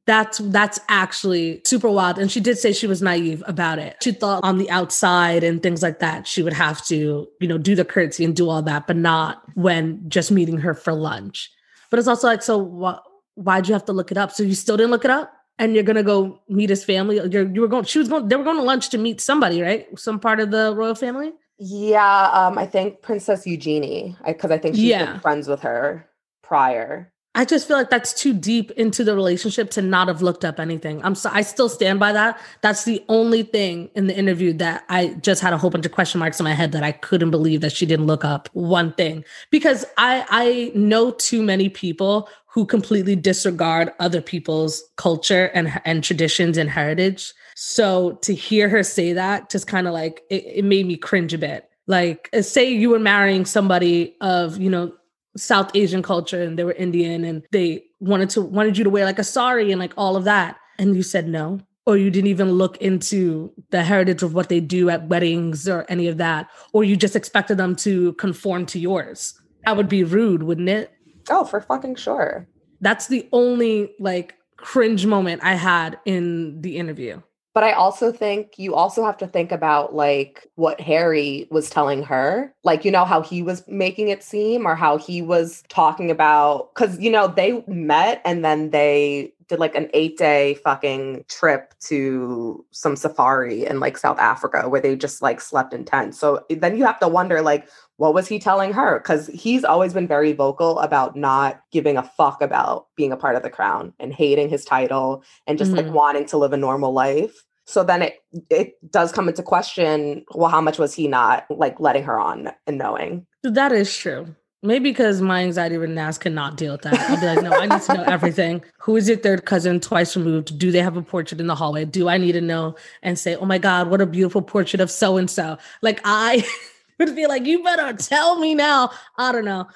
[0.05, 2.17] That's that's actually super wild.
[2.19, 3.97] And she did say she was naive about it.
[4.03, 7.57] She thought on the outside and things like that, she would have to, you know,
[7.57, 11.51] do the curtsy and do all that, but not when just meeting her for lunch.
[11.89, 14.31] But it's also like, so wh- why'd you have to look it up?
[14.31, 15.33] So you still didn't look it up?
[15.57, 17.17] And you're gonna go meet his family.
[17.29, 17.83] You're, you were going.
[17.85, 18.27] She was going.
[18.27, 19.87] They were going to lunch to meet somebody, right?
[19.99, 21.33] Some part of the royal family.
[21.59, 25.11] Yeah, um, I think Princess Eugenie, because I, think she's Yeah.
[25.11, 26.07] been friends with her
[26.41, 27.11] prior.
[27.35, 30.59] I just feel like that's too deep into the relationship to not have looked up
[30.59, 31.03] anything.
[31.05, 32.39] I'm so I still stand by that.
[32.61, 35.91] That's the only thing in the interview that I just had a whole bunch of
[35.91, 38.93] question marks in my head that I couldn't believe that she didn't look up one
[38.93, 39.23] thing.
[39.51, 46.03] Because I I know too many people who completely disregard other people's culture and and
[46.03, 47.31] traditions and heritage.
[47.61, 51.33] So to hear her say that just kind of like it, it made me cringe
[51.33, 51.69] a bit.
[51.87, 54.93] Like uh, say you were marrying somebody of, you know,
[55.35, 59.03] South Asian culture and they were Indian and they wanted to wanted you to wear
[59.03, 62.29] like a sari and like all of that and you said no or you didn't
[62.29, 66.47] even look into the heritage of what they do at weddings or any of that
[66.71, 70.91] or you just expected them to conform to yours that would be rude wouldn't it
[71.29, 72.47] Oh, for fucking sure.
[72.81, 77.21] that's the only like cringe moment i had in the interview
[77.53, 82.03] But I also think you also have to think about like what Harry was telling
[82.03, 82.53] her.
[82.63, 86.73] Like, you know, how he was making it seem or how he was talking about,
[86.73, 91.73] because, you know, they met and then they did like an eight day fucking trip
[91.79, 96.19] to some safari in like South Africa where they just like slept in tents.
[96.19, 97.67] So then you have to wonder, like,
[97.99, 98.99] what was he telling her?
[98.99, 103.35] Because he's always been very vocal about not giving a fuck about being a part
[103.35, 105.91] of the crown and hating his title and just like Mhm.
[105.91, 107.43] wanting to live a normal life.
[107.65, 108.13] So then it
[108.49, 112.51] it does come into question, well, how much was he not like letting her on
[112.65, 113.27] and knowing?
[113.43, 117.25] that is true maybe because my anxiety ridden ass cannot deal with that i'll be
[117.25, 120.69] like no i need to know everything who is your third cousin twice removed do
[120.71, 123.45] they have a portrait in the hallway do i need to know and say oh
[123.45, 126.45] my god what a beautiful portrait of so and so like i
[126.99, 129.67] would be like you better tell me now i don't know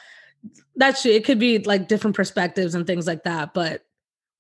[0.76, 3.86] that's it could be like different perspectives and things like that but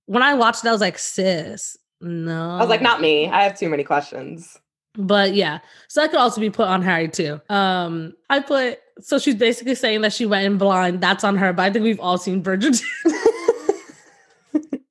[0.06, 3.30] when i watched it i was like sis no I was like, not me.
[3.30, 4.60] I have too many questions.
[4.96, 7.40] But yeah, so that could also be put on Harry too.
[7.50, 11.02] Um, I put so she's basically saying that she went in blind.
[11.02, 12.84] That's on her, but I think we've all seen Bridgerton.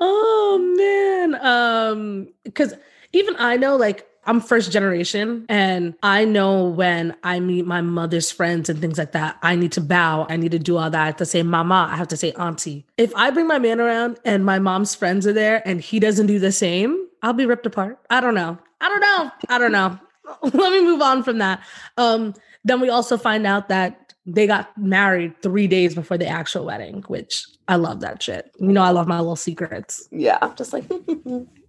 [0.00, 1.34] oh man.
[1.40, 2.74] Um, because
[3.12, 8.30] even I know like I'm first generation and I know when I meet my mother's
[8.30, 10.26] friends and things like that, I need to bow.
[10.28, 11.00] I need to do all that.
[11.00, 11.88] I have to say mama.
[11.90, 12.86] I have to say auntie.
[12.96, 16.26] If I bring my man around and my mom's friends are there and he doesn't
[16.26, 17.98] do the same, I'll be ripped apart.
[18.10, 18.58] I don't know.
[18.80, 19.30] I don't know.
[19.48, 19.98] I don't know.
[20.42, 21.62] Let me move on from that.
[21.96, 26.64] Um, then we also find out that they got married three days before the actual
[26.64, 28.50] wedding, which I love that shit.
[28.58, 30.08] You know, I love my little secrets.
[30.10, 30.84] Yeah, just like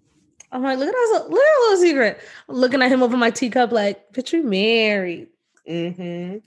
[0.51, 2.19] I'm like, look at us, look at little secret.
[2.47, 5.27] I'm looking at him over my teacup, like, bitch, we married.
[5.67, 6.37] Mm-hmm.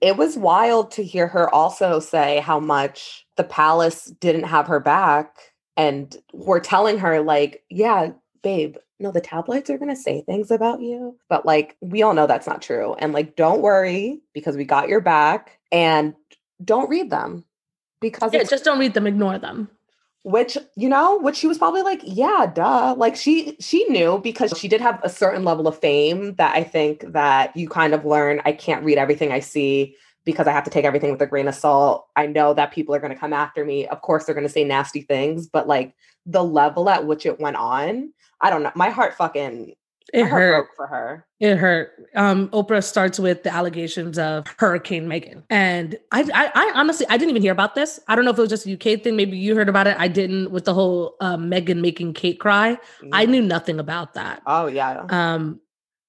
[0.00, 4.80] It was wild to hear her also say how much the palace didn't have her
[4.80, 5.36] back.
[5.76, 10.50] And we're telling her, like, yeah, babe, no, the tabloids are going to say things
[10.50, 11.18] about you.
[11.28, 12.94] But like, we all know that's not true.
[12.98, 16.14] And like, don't worry because we got your back and
[16.64, 17.44] don't read them
[18.00, 19.68] because Yeah, just don't read them, ignore them.
[20.24, 22.94] Which you know which she was probably like yeah duh.
[22.96, 26.62] Like she she knew because she did have a certain level of fame that i
[26.62, 30.64] think that you kind of learn i can't read everything i see because i have
[30.64, 32.06] to take everything with a grain of salt.
[32.14, 33.86] I know that people are going to come after me.
[33.88, 35.94] Of course they're going to say nasty things but like
[36.24, 39.74] the level at which it went on i don't know my heart fucking
[40.12, 40.52] It hurt.
[40.52, 41.92] broke for her It hurt.
[42.14, 47.16] Um, Oprah starts with the allegations of Hurricane Meghan, and I, I, I honestly, I
[47.16, 47.98] didn't even hear about this.
[48.08, 49.16] I don't know if it was just a UK thing.
[49.16, 49.96] Maybe you heard about it.
[49.98, 50.50] I didn't.
[50.50, 52.78] With the whole uh, Meghan making Kate cry,
[53.12, 54.42] I knew nothing about that.
[54.46, 55.60] oh yeah Um,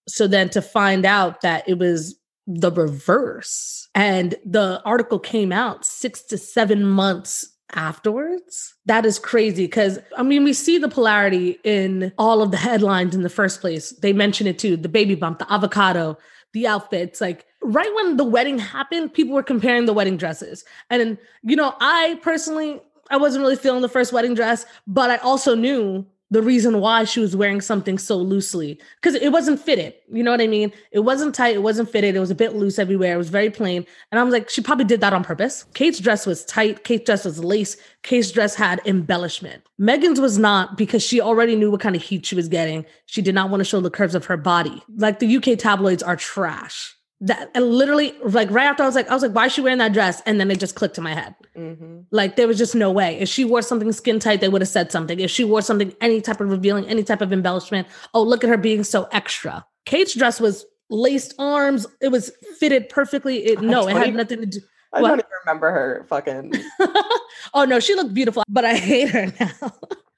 [0.07, 5.85] so then to find out that it was the reverse, and the article came out
[5.85, 9.66] six to seven months afterwards, that is crazy.
[9.66, 13.61] Because I mean, we see the polarity in all of the headlines in the first
[13.61, 13.91] place.
[13.91, 16.18] They mention it too: the baby bump, the avocado,
[16.53, 17.22] the outfits.
[17.22, 21.76] Like right when the wedding happened, people were comparing the wedding dresses, and you know,
[21.80, 22.82] I personally.
[23.09, 27.03] I wasn't really feeling the first wedding dress, but I also knew the reason why
[27.03, 29.93] she was wearing something so loosely because it wasn't fitted.
[30.11, 30.73] You know what I mean?
[30.91, 31.55] It wasn't tight.
[31.55, 32.15] It wasn't fitted.
[32.15, 33.13] It was a bit loose everywhere.
[33.13, 33.86] It was very plain.
[34.11, 35.65] And I was like, she probably did that on purpose.
[35.75, 36.84] Kate's dress was tight.
[36.86, 37.77] Kate's dress was lace.
[38.01, 39.61] Kate's dress had embellishment.
[39.79, 42.84] Meghan's was not because she already knew what kind of heat she was getting.
[43.05, 44.81] She did not want to show the curves of her body.
[44.97, 46.95] Like the UK tabloids are trash.
[47.26, 49.78] That literally, like right after I was like, I was like, why is she wearing
[49.78, 50.21] that dress?
[50.26, 51.34] And then it just clicked in my head.
[51.55, 53.17] hmm Like there was just no way.
[53.19, 55.19] If she wore something skin tight, they would have said something.
[55.19, 58.49] If she wore something, any type of revealing, any type of embellishment, oh, look at
[58.49, 59.65] her being so extra.
[59.86, 61.88] Kate's dress was laced arms.
[62.01, 63.45] It was fitted perfectly.
[63.45, 64.59] It no, it had nothing to do.
[64.91, 65.07] i What?
[65.09, 66.53] don't even remember her fucking
[67.53, 69.71] oh no, she looked beautiful, but I hate her now.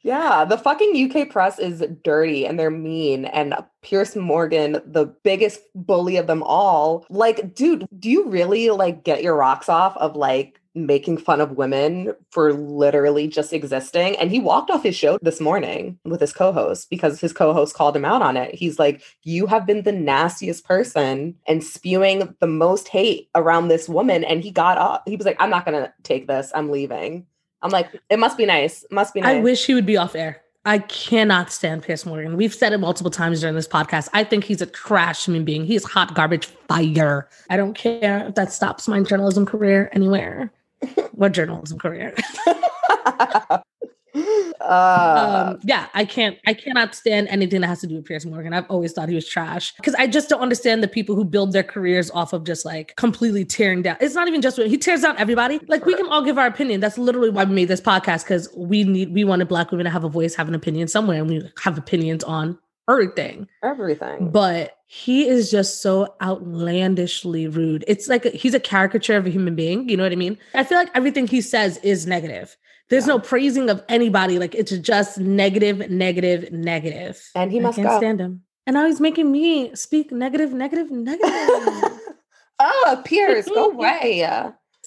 [0.06, 3.26] Yeah, the fucking UK press is dirty and they're mean.
[3.26, 9.04] And Piers Morgan, the biggest bully of them all, like, dude, do you really like
[9.04, 14.16] get your rocks off of like making fun of women for literally just existing?
[14.18, 17.52] And he walked off his show this morning with his co host because his co
[17.52, 18.54] host called him out on it.
[18.54, 23.90] He's like, You have been the nastiest person and spewing the most hate around this
[23.90, 24.24] woman.
[24.24, 25.02] And he got up.
[25.08, 26.52] He was like, I'm not going to take this.
[26.54, 27.26] I'm leaving.
[27.66, 28.86] I'm like, it must be nice.
[28.92, 29.38] Must be nice.
[29.38, 30.42] I wish he would be off air.
[30.66, 32.38] I cannot stand Piers Morgan.
[32.38, 34.08] We've said it multiple times during this podcast.
[34.14, 35.66] I think he's a trash human being.
[35.66, 37.28] He's hot garbage fire.
[37.50, 40.52] I don't care if that stops my journalism career anywhere.
[41.12, 42.16] what journalism career?
[44.66, 46.38] uh, um, yeah, I can't.
[46.48, 48.54] I cannot stand anything that has to do with Piers Morgan.
[48.54, 51.54] I've always thought he was trash because I just don't understand the people who build
[51.54, 53.98] their careers off of just like completely tearing down.
[54.00, 55.60] It's not even just he tears down everybody.
[55.68, 56.82] Like we can all give our opinion.
[56.82, 59.92] That's literally why we made this podcast because we need we wanted Black women to
[59.92, 62.58] have a voice, have an opinion somewhere, and we have opinions on
[62.90, 63.48] everything.
[63.64, 64.30] everything.
[64.32, 67.84] But he is just so outlandishly rude.
[67.88, 69.90] It's like a, he's a caricature of a human being.
[69.90, 70.38] You know what I mean?
[70.54, 72.56] I feel like everything he says is negative.
[72.90, 74.38] There's no praising of anybody.
[74.40, 77.22] Like it's just negative, negative, negative.
[77.36, 77.98] And he I must can't go.
[77.98, 78.42] stand him.
[78.68, 81.30] And now he's making me speak negative, negative, negative.
[82.60, 84.28] oh, Piers, go away.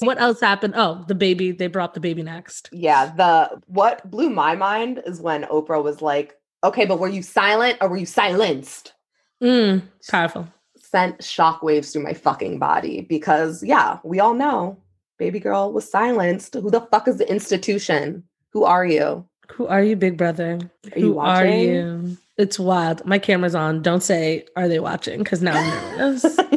[0.01, 0.75] what else happened?
[0.77, 1.53] Oh, the baby.
[1.53, 2.69] They brought the baby next.
[2.73, 6.35] Yeah, the what blew my mind is when Oprah was like,
[6.65, 8.95] "Okay, but were you silent or were you silenced?"
[9.43, 10.49] Mm, powerful.
[10.77, 14.77] Sent shockwaves through my fucking body because yeah, we all know
[15.19, 16.55] baby girl was silenced.
[16.55, 18.25] Who the fuck is the institution?
[18.53, 19.27] Who are you?
[19.53, 20.59] Who are you, big brother?
[20.93, 22.17] Are you Who are you?
[22.37, 23.05] It's wild.
[23.05, 23.83] My camera's on.
[23.83, 25.19] Don't say, are they watching?
[25.19, 26.39] Because now I'm nervous.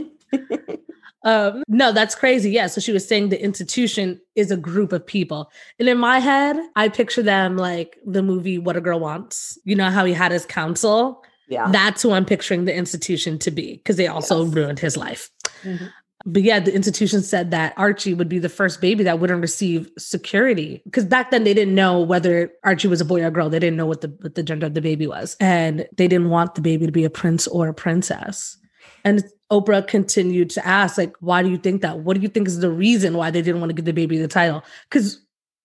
[1.24, 2.50] Um, no, that's crazy.
[2.50, 2.66] Yeah.
[2.66, 5.52] So she was saying the institution is a group of people.
[5.78, 9.56] And in my head, I picture them like the movie What a Girl Wants.
[9.64, 11.24] You know how he had his council?
[11.48, 11.70] Yeah.
[11.72, 14.54] That's who I'm picturing the institution to be because they also Yes.
[14.56, 15.30] ruined his life.
[15.64, 15.92] Mhm.
[16.26, 19.90] But yeah, the institution said that Archie would be the first baby that wouldn't receive
[19.98, 23.50] security because back then they didn't know whether Archie was a boy or a girl.
[23.50, 26.30] They didn't know what the what the gender of the baby was, and they didn't
[26.30, 28.58] want the baby to be a prince or a princess.
[29.04, 32.00] And Oprah continued to ask, like, why do you think that?
[32.00, 34.18] What do you think is the reason why they didn't want to give the baby
[34.18, 34.64] the title?
[34.90, 35.20] Because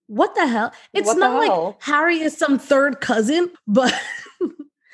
[0.06, 0.72] what the hell?
[0.94, 1.82] It's What not like?
[1.82, 3.92] Harry is some third cousin, but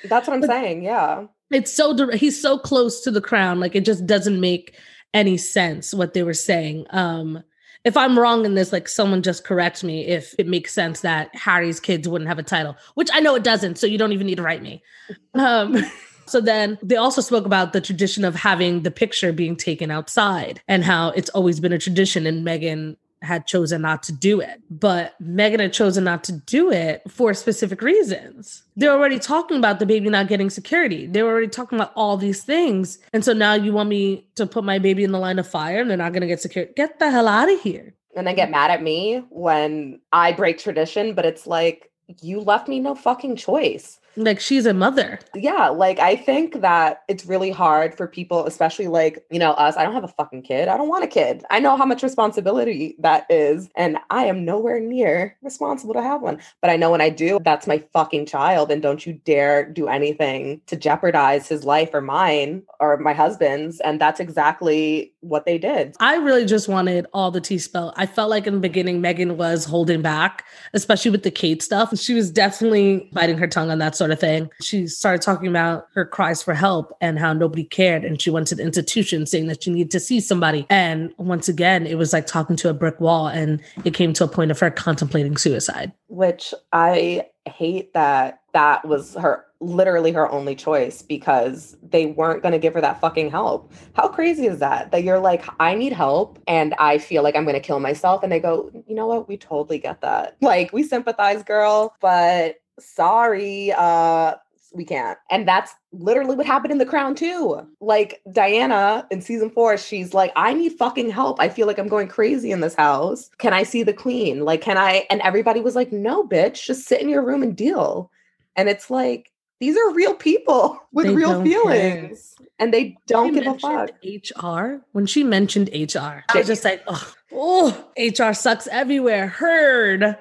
[0.08, 0.82] That's what I'm But- saying.
[0.82, 1.26] Yeah.
[1.52, 4.74] it's so he's so close to the crown like it just doesn't make
[5.14, 6.86] any sense what they were saying.
[6.90, 7.42] Um
[7.84, 11.34] if i'm wrong in this like someone just correct me if it makes sense that
[11.34, 14.26] harry's kids wouldn't have a title which i know it doesn't so you don't even
[14.26, 14.82] need to write me.
[15.34, 15.84] Um
[16.26, 20.62] so then they also spoke about the tradition of having the picture being taken outside
[20.68, 24.60] and how it's always been a tradition and meghan had chosen not to do it.
[24.70, 28.64] But Meghan had chosen not to do it for specific reasons.
[28.76, 31.06] They're already talking about the baby not getting security.
[31.06, 32.98] They were already talking about all these things.
[33.12, 35.80] And so now you want me to put my baby in the line of fire
[35.80, 36.72] and they're not going to get security.
[36.76, 37.94] Get the hell out of here.
[38.14, 42.68] And they get mad at me when I break tradition, but it's like, you left
[42.68, 43.98] me no fucking choice.
[44.16, 45.18] Like she's a mother.
[45.34, 49.76] Yeah, like I think that it's really hard for people, especially like, you know, us.
[49.76, 50.68] I don't have a fucking kid.
[50.68, 51.44] I don't want a kid.
[51.50, 53.70] I know how much responsibility that is.
[53.76, 56.40] And I am nowhere near responsible to have one.
[56.60, 58.70] But I know when I do, that's my fucking child.
[58.70, 63.80] And don't you dare do anything to jeopardize his life or mine or my husband's.
[63.80, 65.94] And that's exactly what they did.
[66.00, 67.94] I really just wanted all the tea spell.
[67.96, 70.44] I felt like in the beginning, Meghan was holding back,
[70.74, 71.96] especially with the Kate stuff.
[71.98, 74.50] She was definitely biting her tongue on that sort of thing.
[74.60, 78.04] She started talking about her cries for help and how nobody cared.
[78.04, 80.66] And she went to the institution saying that she needed to see somebody.
[80.68, 83.28] And once again, it was like talking to a brick wall.
[83.28, 85.92] And it came to a point of her contemplating suicide.
[86.08, 92.52] which I hate that that was her literally her only choice because they weren't going
[92.52, 93.72] to give her that fucking help.
[93.94, 94.90] How crazy is that?
[94.90, 98.22] That you're like, I need help and I feel like I'm going to kill myself.
[98.22, 99.28] And they go, you know what?
[99.28, 100.36] We totally get that.
[100.52, 104.34] Like, we sympathize, girl, but sorry, uh,
[104.74, 105.18] we can't.
[105.30, 107.66] And that's literally what happened in The Crown too.
[107.80, 111.38] Like Diana in season four, she's like, I need fucking help.
[111.40, 113.28] I feel like I'm going crazy in this house.
[113.38, 114.44] Can I see the queen?
[114.44, 115.06] Like, can I?
[115.10, 118.10] And everybody was like, no, bitch, just sit in your room and deal.
[118.56, 119.30] And it's like,
[119.60, 121.62] these are real people with They real don't care.
[121.62, 122.34] feelings.
[122.58, 123.90] And they don't give a fuck.
[124.02, 124.82] HR.
[124.92, 129.26] When she mentioned HR, I was just like, oh, oh, HR sucks everywhere.
[129.26, 130.16] Heard.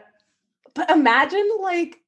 [0.74, 2.01] But imagine like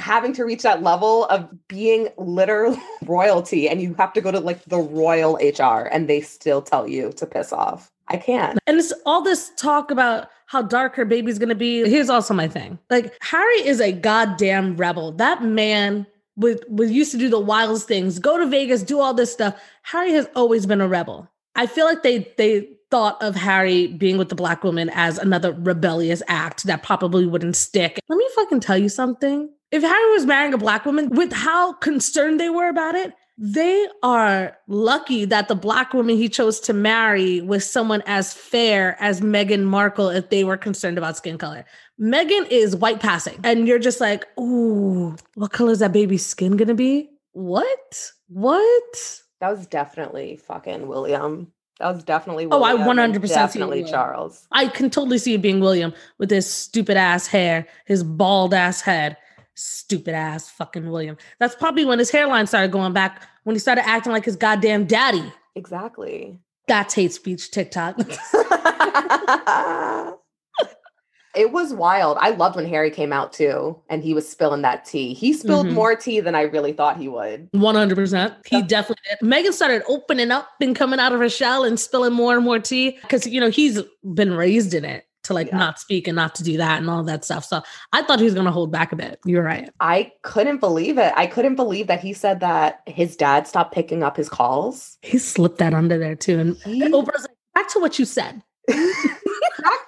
[0.00, 4.40] having to reach that level of being literal royalty and you have to go to
[4.40, 7.90] like the royal HR and they still tell you to piss off.
[8.08, 8.58] I can't.
[8.66, 11.88] And it's all this talk about how dark her baby's gonna be.
[11.88, 12.78] Here's also my thing.
[12.90, 15.12] Like Harry is a goddamn rebel.
[15.12, 19.14] That man would, would used to do the wildest things, go to Vegas, do all
[19.14, 19.60] this stuff.
[19.82, 21.28] Harry has always been a rebel.
[21.54, 25.52] I feel like they they thought of Harry being with the black woman as another
[25.52, 28.00] rebellious act that probably wouldn't stick.
[28.08, 29.48] Let me fucking tell you something.
[29.70, 33.88] If Harry was marrying a black woman, with how concerned they were about it, they
[34.02, 39.20] are lucky that the black woman he chose to marry was someone as fair as
[39.20, 41.64] Meghan Markle if they were concerned about skin color.
[41.98, 46.56] Meghan is white passing, and you're just like, ooh, what color is that baby's skin
[46.56, 47.08] gonna be?
[47.32, 48.10] What?
[48.28, 49.22] What?
[49.40, 51.52] That was definitely fucking William.
[51.78, 54.46] That was definitely Oh, I 100% see definitely Charles.
[54.52, 58.82] I can totally see it being William with his stupid ass hair, his bald ass
[58.82, 59.16] head.
[59.60, 61.18] Stupid ass fucking William.
[61.38, 64.86] That's probably when his hairline started going back, when he started acting like his goddamn
[64.86, 65.30] daddy.
[65.54, 66.38] Exactly.
[66.66, 67.98] That's hate speech, TikTok.
[71.34, 72.16] it was wild.
[72.20, 75.12] I loved when Harry came out too and he was spilling that tea.
[75.12, 75.72] He spilled Mhm.
[75.74, 77.50] more tea than I really thought he would.
[77.52, 78.34] 100%.
[78.46, 79.18] He definitely did.
[79.28, 82.58] Meghan started opening up and coming out of her shell and spilling more and more
[82.60, 83.80] tea because, you know, he's
[84.14, 85.58] been raised in it to like Yeah.
[85.58, 87.44] not speak and not to do that and all that stuff.
[87.44, 87.62] So
[87.92, 89.20] I thought he was going to hold back a bit.
[89.24, 89.70] You're right.
[89.80, 91.12] I couldn't believe it.
[91.16, 94.98] I couldn't believe that he said that his dad stopped picking up his calls.
[95.02, 96.38] He slipped that under there too.
[96.38, 98.42] And He- Oprah's like, back to what you said.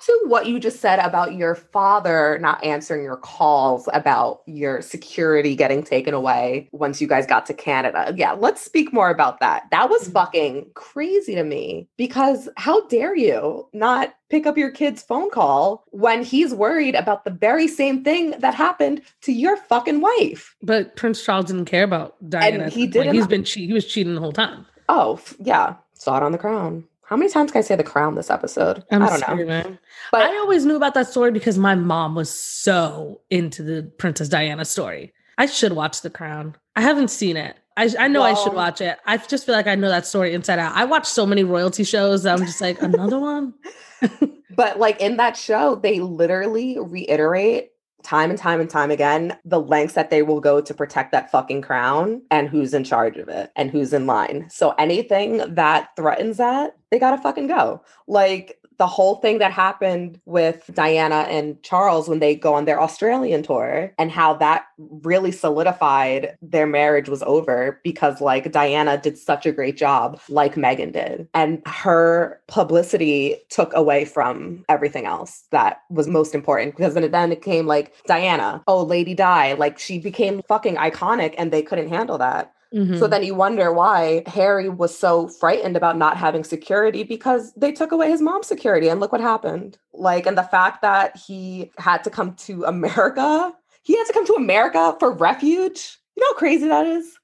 [0.06, 5.54] To what you just said about your father not answering your calls about your security
[5.54, 8.12] getting taken away once you guys got to Canada.
[8.16, 9.64] Yeah, let's speak more about that.
[9.70, 10.12] That was Mhm.
[10.12, 15.84] fucking crazy to me because how dare you not pick up your kid's phone call
[15.90, 20.56] when he's worried about the very same thing that happened to your fucking wife?
[20.62, 22.64] But Prince Charles didn't care about Diana.
[22.64, 24.66] And he didn't- He's been che- he was cheating the whole time.
[24.88, 26.84] Oh, yeah, saw it on the crown.
[27.12, 28.84] How many times can I say the crown this episode?
[28.90, 29.44] I'm I don't sorry, know.
[29.44, 29.78] man.
[30.12, 34.30] But I always knew about that story because my mom was so into the Princess
[34.30, 35.12] Diana story.
[35.36, 36.56] I should watch The Crown.
[36.74, 37.54] I haven't seen it.
[37.76, 38.98] I, I know I should watch it.
[39.04, 40.74] I just feel like I know that story inside out.
[40.74, 43.52] I watch so many royalty shows that I'm just like, another one?
[44.54, 47.71] But like in that show, they literally reiterate
[48.02, 51.30] time and time and time again the lengths that they will go to protect that
[51.30, 54.46] fucking crown and who's in charge of it and who's in line.
[54.50, 57.82] So anything that threatens that, they gotta fucking go.
[58.06, 62.80] Like the whole thing that happened with Diana and Charles when they go on their
[62.80, 64.64] Australian tour and how that
[65.04, 70.56] really solidified their marriage was over because like Diana did such a great job like
[70.56, 71.28] Meghan did.
[71.32, 77.12] And her publicity took away from everything else that was most important because then it,
[77.12, 81.62] then it came like Diana oh Lady Di like she became fucking iconic and they
[81.62, 83.10] couldn't handle that so Mhm.
[83.10, 87.92] then you wonder why Harry was so frightened about not having security because they took
[87.92, 89.78] away his mom's security and look what happened.
[89.92, 93.52] Like, and the fact that he had to come to America,
[93.82, 95.98] he had to come to America for refuge.
[96.16, 97.18] You know how crazy that is?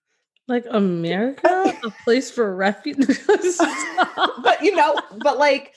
[0.49, 3.07] like America, a place for refuge.
[4.43, 5.75] But you know, but like,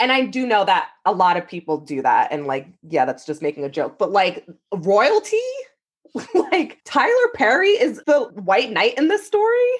[0.00, 2.32] and I do know that a lot of people do that.
[2.32, 3.98] And like, yeah, that's just making a joke.
[3.98, 5.36] But like, royalty,
[6.34, 9.70] like, Tyler Perry is the white knight in this story.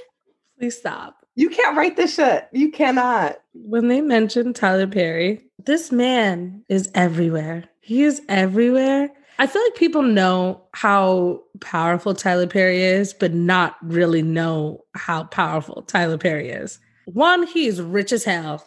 [0.58, 1.16] Please stop.
[1.36, 2.48] You can't write this shit.
[2.52, 3.36] You cannot.
[3.54, 7.64] When they mentioned Tyler Perry, this man is everywhere.
[7.80, 9.10] He is everywhere.
[9.38, 15.24] I feel like people know how powerful Tyler Perry is, but not really know how
[15.24, 16.78] powerful Tyler Perry is.
[17.06, 18.64] One, he is rich as hell.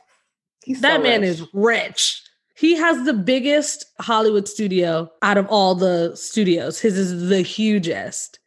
[0.63, 1.29] He's that so man rich.
[1.29, 2.21] is rich.
[2.57, 6.79] He has the biggest Hollywood studio out of all the studios.
[6.79, 8.39] His is the hugest.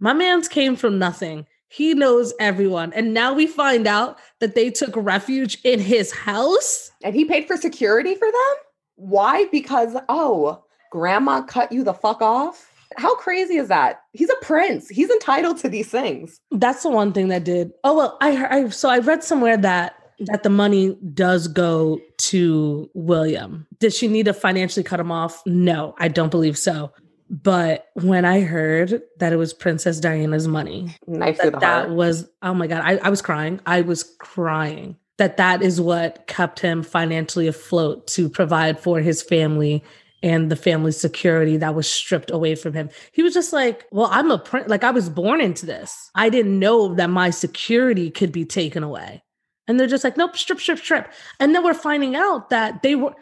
[0.00, 1.46] My man's came from nothing.
[1.68, 2.92] He knows everyone.
[2.92, 6.90] And now we find out that they took refuge in his house.
[7.04, 8.54] And he paid for security for them?
[8.96, 9.46] Why?
[9.52, 12.68] Because, oh, grandma cut you the fuck off?
[12.96, 14.00] How crazy is that?
[14.12, 14.88] He's a prince.
[14.88, 16.40] He's entitled to these things.
[16.50, 17.70] That's the one thing that did.
[17.84, 19.94] Oh well, I, heard- I so I read somewhere that
[20.26, 23.66] that the money does go to William.
[23.78, 25.42] Did she need to financially cut him off?
[25.46, 26.92] No, I don't believe so.
[27.32, 32.52] But when I heard that it was Princess Diana's money, Knife that that was oh
[32.52, 33.58] my god, I, I was crying.
[33.64, 34.96] I was crying.
[35.16, 39.82] That that is what kept him financially afloat to provide for his family
[40.22, 42.90] and the family security that was stripped away from him.
[43.12, 44.68] He was just like, "Well, I'm a prince.
[44.68, 46.10] Like I was born into this.
[46.14, 49.22] I didn't know that my security could be taken away."
[49.68, 52.94] And they're just like, "Nope, strip, strip, strip." And then we're finding out that they
[52.94, 53.14] were,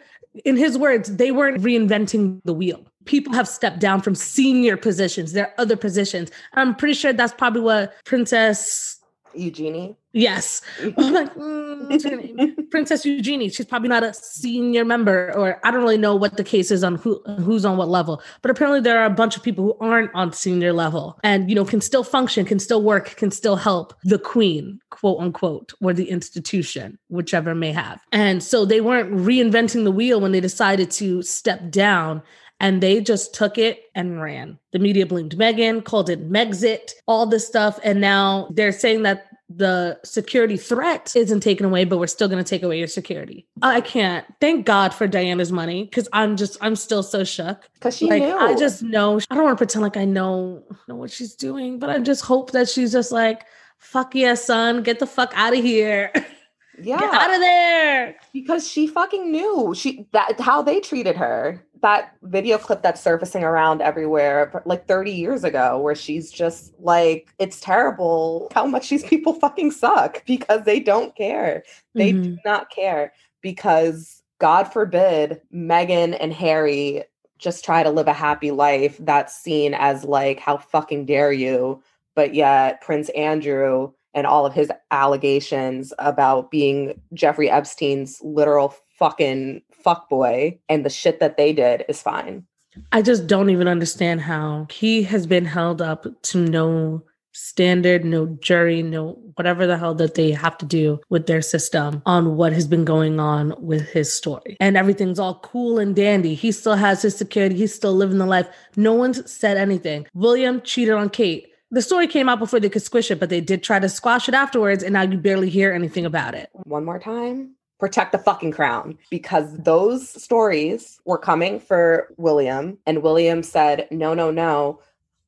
[0.45, 2.85] in his words, they weren't reinventing the wheel.
[3.05, 5.33] People have stepped down from senior positions.
[5.33, 6.31] There are other positions.
[6.53, 9.00] I'm pretty sure that's probably what Princess.
[9.35, 9.95] Eugenie.
[10.13, 10.61] Yes,
[10.97, 12.67] I'm like, mm, what's her name?
[12.69, 13.49] Princess Eugenie.
[13.49, 16.83] She's probably not a senior member, or I don't really know what the case is
[16.83, 18.21] on who who's on what level.
[18.41, 21.55] But apparently, there are a bunch of people who aren't on senior level, and you
[21.55, 25.93] know, can still function, can still work, can still help the queen, quote unquote, or
[25.93, 28.01] the institution, whichever may have.
[28.11, 32.21] And so they weren't reinventing the wheel when they decided to step down.
[32.61, 34.59] And they just took it and ran.
[34.71, 37.79] The media blamed Meghan, called it Megxit, all this stuff.
[37.83, 39.25] And now they're saying that
[39.57, 43.47] the security threat isn't taken away, but we're still going to take away your security.
[43.61, 44.25] I can't.
[44.39, 47.69] Thank God for Diana's money because I'm just, I'm still so shook.
[47.73, 48.37] Because she like knew.
[48.37, 49.19] I just know.
[49.29, 52.23] I don't want to pretend like I know know what she's doing, but I just
[52.23, 53.45] hope that she's just like,
[53.77, 56.11] "Fuck yeah, son, get the fuck out of here,
[56.81, 56.99] yeah.
[56.99, 62.15] get out of there." because she fucking knew she that how they treated her that
[62.23, 67.59] video clip that's surfacing around everywhere like 30 years ago where she's just like it's
[67.59, 71.63] terrible how much these people fucking suck because they don't care
[71.95, 72.37] they do Mhm.
[72.45, 77.03] not care because god forbid meghan and Harry
[77.37, 81.81] just try to live a happy life that's seen as like how fucking dare you
[82.15, 89.61] but yet Prince Andrew and all of his allegations about being Jeffrey Epstein's literal fucking
[89.85, 92.45] fuckboy and the shit that they did is fine.
[92.91, 97.03] I just don't even understand how he has been held up to no
[97.33, 102.01] standard, no jury, no whatever the hell that they have to do with their system
[102.05, 104.57] on what has been going on with his story.
[104.59, 106.35] And everything's all cool and dandy.
[106.35, 108.47] He still has his security, he's still living the life.
[108.75, 110.07] No one's said anything.
[110.13, 111.47] William cheated on Kate.
[111.73, 114.27] The story came out before they could squish it, but they did try to squash
[114.27, 116.49] it afterwards, and now you barely hear anything about it.
[116.51, 117.55] One more time.
[117.79, 124.13] Protect the fucking crown because those stories were coming for William, and William said, No,
[124.13, 124.81] no, no,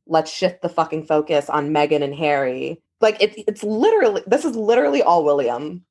[0.05, 2.81] let's shift the fucking focus on Meghan and Harry.
[2.99, 5.85] Like, it, it's literally, this is literally all William.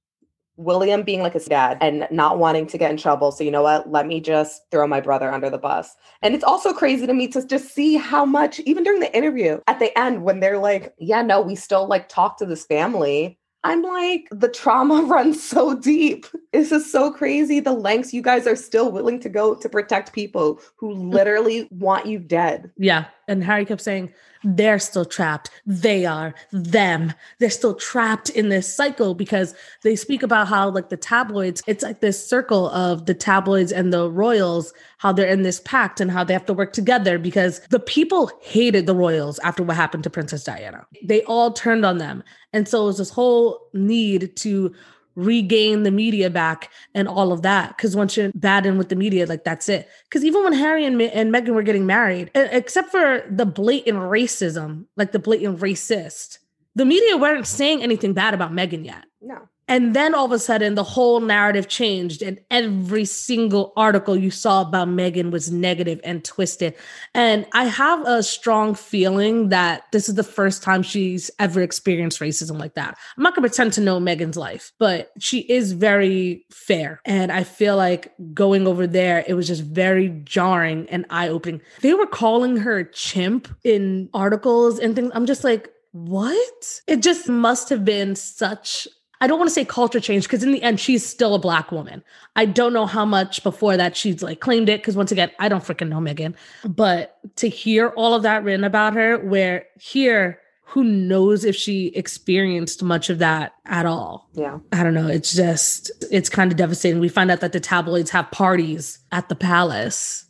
[0.57, 3.33] William being like his dad and not wanting to get in trouble.
[3.33, 3.91] So, you know what?
[3.91, 5.95] Let me just throw my brother under the bus.
[6.21, 9.61] And it's also crazy to me to just see how much, even during the interview
[9.67, 13.39] at the end, when they're like, yeah, no, we still like talk to this family.
[13.65, 16.27] I'm like, the trauma runs so deep.
[16.53, 17.61] This is so crazy.
[17.61, 22.07] The lengths you guys are still willing to go to protect people who literally want
[22.07, 22.71] you dead.
[22.77, 23.07] Yeah.
[23.33, 24.13] And Harry kept saying,
[24.45, 25.51] they're still trapped.
[25.67, 27.13] They are them.
[27.39, 31.83] They're still trapped in this cycle because they speak about how, like, the tabloids, it's
[31.83, 36.11] like this circle of the tabloids and the royals, how they're in this pact and
[36.11, 40.05] how they have to work together because the people hated the royals after what happened
[40.05, 40.87] to Princess Diana.
[41.05, 42.25] They all turned on them.
[42.53, 44.75] And so it was this whole need to
[45.15, 47.77] regain the media back and all of that.
[47.77, 49.89] Because once you're bad in with the media, like that's it.
[50.05, 54.87] Because even when Harry and, and Meghan were getting married, except for the blatant racism,
[54.97, 56.39] like the blatant racist,
[56.75, 59.05] the media weren't saying anything bad about Meghan yet.
[59.21, 59.49] No.
[59.69, 64.31] And then all of a sudden, the whole narrative changed, and every single article you
[64.31, 66.75] saw about Meghan was negative and twisted.
[67.15, 72.21] And I have a strong feeling that this is the first time she's ever experienced
[72.21, 72.99] racism like that.
[73.17, 77.01] I'm not gonna pretend to know Meghan's life, but she is very fair.
[77.05, 81.63] And I feel like going over there, it was just very jarring and eye opening.
[81.81, 85.13] They were calling her chimp in articles and things.
[85.15, 86.81] I'm just like, what?
[86.87, 88.89] It just must have been such
[89.23, 91.71] I don't want to say culture change because in the end, she's still a black
[91.71, 92.03] woman.
[92.35, 95.49] I don't know how much before that she's like claimed it because once again, I
[95.49, 96.35] don't freaking know Meghan.
[96.65, 101.93] But to hear all of that written about her, where here, who knows if she
[101.95, 104.29] experienced much of that at all?
[104.33, 104.59] Yeah.
[104.73, 105.07] I don't know.
[105.07, 106.99] It's just, it's kind of devastating.
[106.99, 110.27] We find out that the tabloids have parties at the palace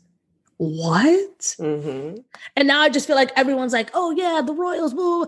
[0.62, 1.40] what?
[1.58, 2.18] Mm-hmm.
[2.56, 4.94] And now I just feel like everyone's like, oh yeah, the Royals.
[4.94, 5.24] Blah.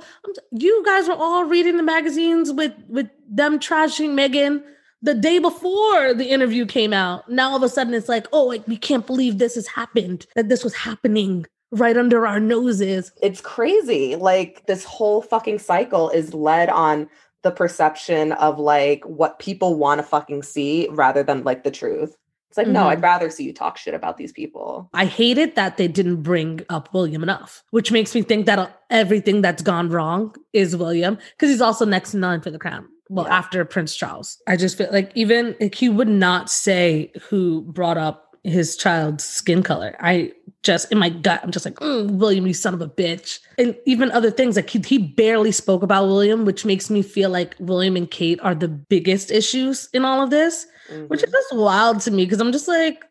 [0.52, 4.62] You guys were all reading the magazines with with them trashing Meghan
[5.02, 7.28] the day before the interview came out.
[7.28, 10.26] Now all of a sudden it's like, oh, like, we can't believe this has happened.
[10.36, 13.10] That this was happening right under our noses.
[13.20, 14.14] It's crazy.
[14.14, 17.08] Like this whole fucking cycle is led on
[17.42, 22.16] the perception of like what people want to fucking see rather than like the truth.
[22.54, 22.74] It's like, mm-hmm.
[22.74, 23.04] no, I'd mm-hmm.
[23.04, 24.88] rather see you talk shit about these people.
[24.94, 28.80] I hate it that they didn't bring up William enough, which makes me think that
[28.90, 32.86] everything that's gone wrong is William because he's also next in line for the crown.
[33.08, 33.38] Well, yeah.
[33.38, 37.98] after Prince Charles, I just feel like even like, he would not say who brought
[37.98, 39.96] up his child's skin color.
[39.98, 40.30] I
[40.62, 43.40] just in my gut, I'm just like, mm, William, you son of a bitch.
[43.58, 47.30] And even other things like he, he barely spoke about William, which makes me feel
[47.30, 51.06] like William and Kate are the biggest issues in all of this mm-hmm.
[51.06, 53.04] which is just wild to me because I'm just like,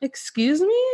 [0.00, 0.84] excuse me?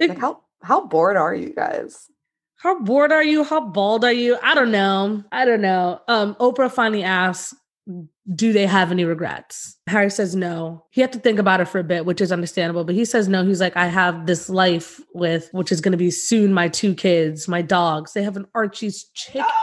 [0.00, 2.08] Like how how bored are you guys?
[2.56, 3.42] How bored are you?
[3.42, 4.38] How bald are you?
[4.40, 5.24] I don't know.
[5.32, 6.00] I don't know.
[6.06, 7.54] Um, Oprah finally asks,
[8.34, 9.76] do they have any regrets?
[9.88, 10.84] Harry says no.
[10.90, 13.26] He had to think about it for a bit, which is understandable, but he says
[13.26, 13.44] no.
[13.44, 16.94] He's like, I have this life with, which is going to be soon my two
[16.94, 18.12] kids, my dogs.
[18.12, 19.44] They have an Archie's chicken.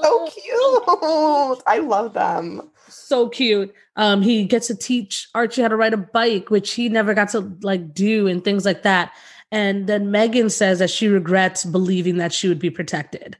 [0.00, 1.62] Oh, so cute.
[1.66, 3.74] I love them so cute.
[3.96, 7.30] Um, he gets to teach Archie how to ride a bike, which he never got
[7.30, 9.12] to like do, and things like that.
[9.50, 13.36] And then Meghan says that she regrets believing that she would be protected.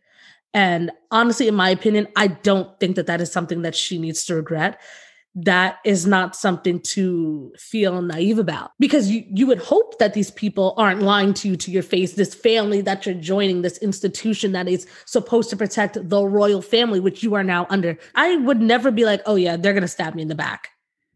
[0.54, 4.24] And honestly, in my opinion, I don't think that that is something that she needs
[4.26, 4.80] to regret
[5.34, 8.72] that is not something to feel naive about.
[8.78, 12.14] Because you, you would hope that these people aren't lying to you to your face
[12.14, 17.00] this family that you're joining this institution that is supposed to protect the royal family
[17.00, 17.96] which you are now under.
[18.14, 20.70] I would never be like oh yeah they're gonna stab me in the back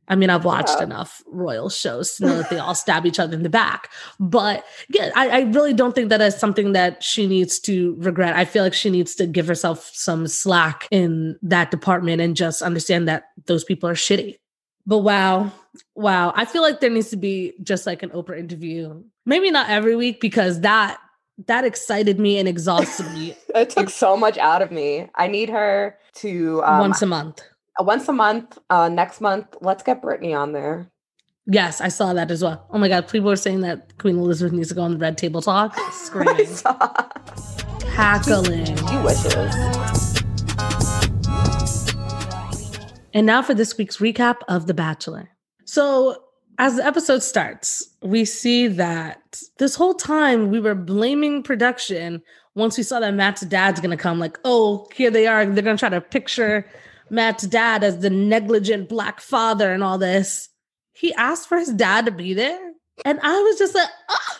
[0.09, 0.85] I mean, I've watched yeah.
[0.85, 3.91] enough royal shows to know that they all stab each other in the back.
[4.19, 8.35] But yeah, I, I, really don't think that is something that she needs to regret.
[8.35, 12.63] I feel like she needs to give herself some slack in that department and just
[12.63, 14.39] understand that those people are shitty.
[14.87, 15.53] But wow,
[15.95, 16.33] wow.
[16.35, 19.05] I feel like there needs to be just like an Oprah interview.
[19.25, 20.99] Maybe not every week because that
[21.47, 23.35] that excited me and exhausted me.
[23.55, 25.09] it took so much out of me.
[25.15, 27.43] I need her to um, once a month
[27.81, 28.59] once a month.
[28.71, 30.91] Uh, next month, let's get Britney on there.
[31.47, 32.65] Yes, I saw that as well.
[32.71, 35.19] Oh my god, people were saying that Queen Elizabeth needs to go on the Red
[35.19, 35.77] Table Talk.
[35.93, 36.47] Screaming,
[37.81, 38.77] cackling.
[38.77, 40.23] She wishes.
[43.15, 45.31] And now for this week's recap of The Bachelor.
[45.65, 46.23] So,
[46.59, 52.23] as the episode starts, we see that this whole time we were blaming production
[52.55, 55.45] once we saw that Matt's dad's gonna come, like, oh, here they are.
[55.45, 56.67] They're gonna try to picture
[57.13, 60.49] Matt's dad as the negligent black father and all this.
[60.93, 62.73] He asked for his dad to be there.
[63.05, 64.39] And I was just like, oh,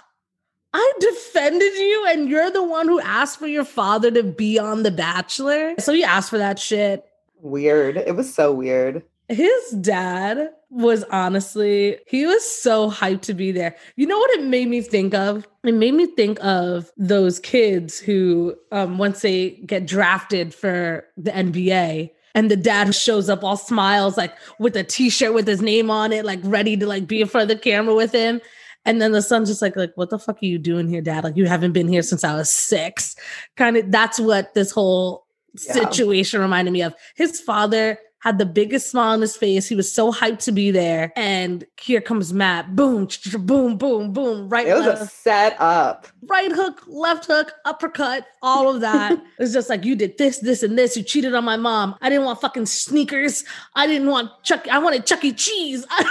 [0.75, 4.83] I defended you, and you're the one who asked for your father to be on
[4.83, 5.75] The Bachelor.
[5.79, 7.05] So he asked for that shit.
[7.41, 7.99] Weird.
[7.99, 9.03] It was so weird.
[9.29, 13.77] His dad was honestly, he was so hyped to be there.
[13.97, 15.47] You know what it made me think of?
[15.65, 21.31] It made me think of those kids who, um, once they get drafted for the
[21.31, 25.91] NBA, and the dad shows up all smiles, like with a t-shirt with his name
[25.91, 28.41] on it, like ready to like be in front of the camera with him.
[28.85, 31.23] And then the son's just like, like, what the fuck are you doing here, dad?
[31.23, 33.15] Like, you haven't been here since I was six.
[33.57, 35.73] Kind of that's what this whole yeah.
[35.73, 36.95] situation reminded me of.
[37.15, 39.69] His father had the biggest smile on his face.
[39.69, 41.13] He was so hyped to be there.
[41.17, 42.77] And here comes Matt.
[42.77, 43.09] Boom,
[43.45, 44.49] boom, boom, boom.
[44.49, 44.69] Right.
[44.69, 45.03] It was left.
[45.03, 46.07] a setup.
[46.29, 49.21] Right hook, left hook, uppercut, all of that.
[49.41, 50.97] it's just like you did this, this, and this.
[50.97, 51.97] You cheated on my mom.
[52.01, 53.45] I didn't want fucking sneakers.
[53.75, 54.69] I didn't want Chuck.
[54.69, 55.33] I wanted Chuck E.
[55.33, 55.85] Cheese.
[55.99, 56.07] it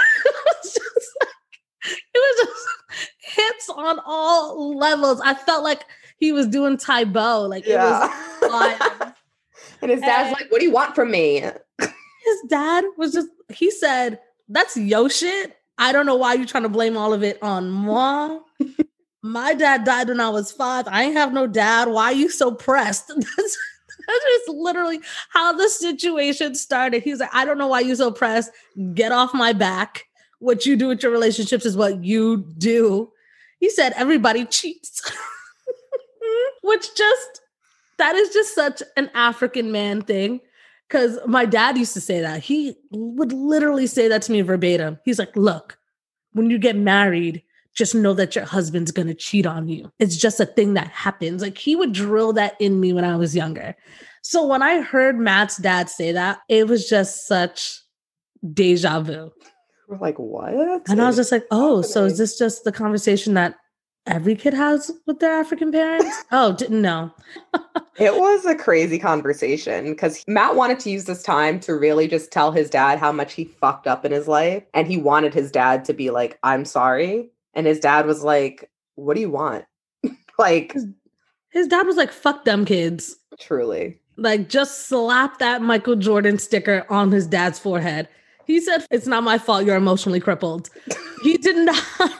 [0.46, 5.18] was just like, it was just hits on all levels.
[5.24, 5.86] I felt like
[6.18, 7.46] he was doing Tae Bo.
[7.48, 8.04] Like yeah.
[8.04, 9.12] it was lying.
[9.80, 11.42] And his dad's and, like, "What do you want from me?"
[12.24, 15.56] His dad was just, he said, That's yo shit.
[15.78, 18.38] I don't know why you're trying to blame all of it on moi.
[19.22, 20.86] My dad died when I was five.
[20.88, 21.88] I ain't have no dad.
[21.88, 23.08] Why are you so pressed?
[23.16, 23.58] That's,
[24.08, 27.04] that's just literally how the situation started.
[27.04, 28.50] He's like, I don't know why you're so pressed.
[28.94, 30.06] Get off my back.
[30.40, 33.12] What you do with your relationships is what you do.
[33.60, 35.08] He said, everybody cheats.
[36.62, 37.42] Which just,
[37.98, 40.40] that is just such an African man thing
[40.92, 42.42] because my dad used to say that.
[42.42, 44.98] He would literally say that to me verbatim.
[45.06, 45.78] He's like, look,
[46.32, 47.42] when you get married,
[47.74, 49.90] just know that your husband's gonna cheat on you.
[49.98, 51.40] It's just a thing that happens.
[51.40, 53.74] Like he would drill that in me when I was younger.
[54.22, 57.80] So when I heard Matt's dad say that, it was just such
[58.52, 59.32] deja vu.
[59.88, 60.88] We're like, what?
[60.90, 63.54] And I was just like, oh, so is this just the conversation that
[64.06, 66.24] every kid has with their African parents?
[66.32, 67.12] oh, didn't know.
[67.98, 72.32] it was a crazy conversation because Matt wanted to use this time to really just
[72.32, 74.64] tell his dad how much he fucked up in his life.
[74.74, 77.30] And he wanted his dad to be like, I'm sorry.
[77.54, 79.64] And his dad was like, What do you want?
[80.38, 80.74] like,
[81.50, 83.16] his dad was like, Fuck them kids.
[83.38, 83.98] Truly.
[84.16, 88.08] Like, just slap that Michael Jordan sticker on his dad's forehead.
[88.46, 90.70] He said, It's not my fault you're emotionally crippled.
[91.22, 92.12] he did not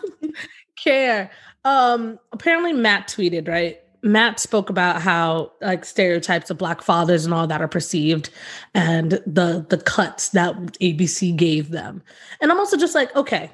[0.77, 1.31] care.
[1.65, 3.79] Um, apparently Matt tweeted, right?
[4.03, 8.31] Matt spoke about how like stereotypes of black fathers and all that are perceived
[8.75, 12.03] and the the cuts that ABC gave them.
[12.41, 13.51] And I'm also just like, okay.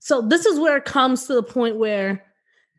[0.00, 2.24] So this is where it comes to the point where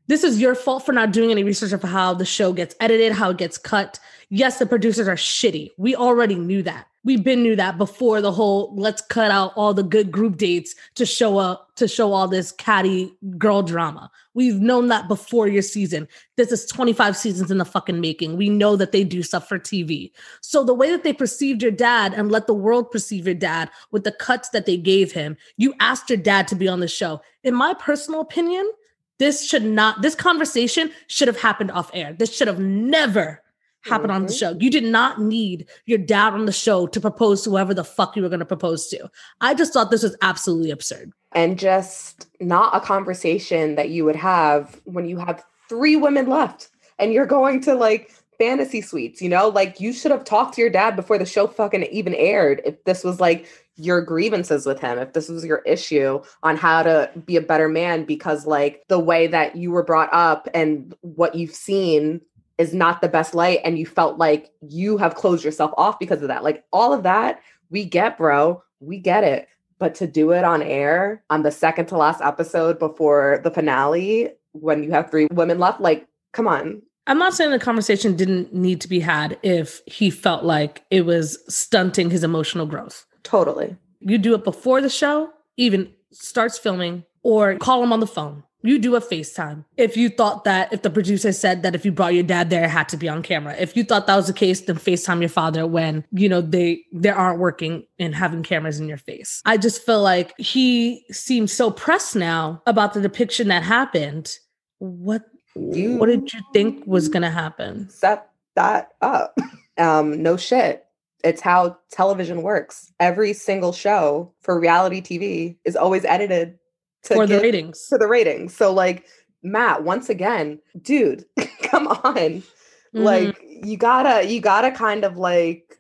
[0.08, 3.12] this is your fault for not doing any research of how the show gets edited,
[3.12, 4.00] how it gets cut.
[4.30, 5.70] Yes, the producers are shitty.
[5.78, 9.74] We already knew that we've been knew that before the whole let's cut out all
[9.74, 14.12] the good group dates to show up to show all this catty girl drama.
[14.34, 16.08] We've known that before your season.
[16.38, 18.38] This is 25 seasons in the fucking making.
[18.38, 20.12] We know that they do stuff for TV.
[20.42, 23.70] So the way that they perceived your dad and let the world perceive your dad
[23.92, 26.88] with the cuts that they gave him, you asked your dad to be on the
[26.88, 27.22] show.
[27.44, 28.70] In my personal opinion,
[29.18, 32.14] this should not this conversation should have happened off air.
[32.14, 33.42] This should have never
[33.84, 34.16] happen mm-hmm.
[34.16, 34.54] on the mm-hmm.
[34.54, 34.58] show.
[34.60, 38.16] You did not need your dad on the show to propose to whoever the fuck
[38.16, 39.10] you were going to propose to.
[39.42, 41.12] I just thought this was absolutely absurd.
[41.34, 46.70] And just not a conversation that you would have when you have three women left
[47.00, 49.48] and you're going to like fantasy suites, you know?
[49.48, 52.84] Like you should have talked to your dad before the show fucking even aired if
[52.84, 57.10] this was like your grievances with him, if this was your issue on how to
[57.26, 61.36] be a better man because like the way that you were brought up and what
[61.36, 62.22] you've seen
[62.58, 66.22] is not the best light and you felt like you have closed yourself off because
[66.22, 66.44] of that.
[66.44, 68.64] Like all of that, we get, bro.
[68.80, 69.48] We get it.
[69.80, 74.30] But to do it on air on the second to last episode before the finale,
[74.52, 76.82] when you have three women left, like, come on.
[77.08, 81.06] I'm not saying the conversation didn't need to be had if he felt like it
[81.06, 83.08] was stunting his emotional growth.
[83.24, 83.76] Totally.
[84.00, 88.44] You do it before the show, even starts filming, or call him on the phone
[88.64, 89.66] you do a FaceTime.
[89.78, 92.64] If you thought that, if the producer said that if you brought your dad there,
[92.66, 93.56] it had to be on camera.
[93.58, 96.84] If you thought that was the case, then FaceTime your father when, you know, they
[96.94, 99.42] they aren't working and having cameras in your face.
[99.46, 104.38] I just feel like he seems so pressed now about the depiction that happened.
[104.80, 105.24] What
[105.56, 107.90] you what did you think was gonna happen?
[107.90, 109.38] Set that up.
[109.78, 110.86] Um, no shit.
[111.24, 112.92] It's how television works.
[113.00, 116.60] Every single show for reality TV is always edited
[117.04, 117.86] for the ratings.
[117.88, 118.56] For the ratings.
[118.56, 119.06] So like
[119.44, 121.26] Matt, once again, dude,
[121.64, 122.14] come on.
[122.14, 123.00] Mm-hmm.
[123.00, 125.80] Like you gotta, you gotta kind of like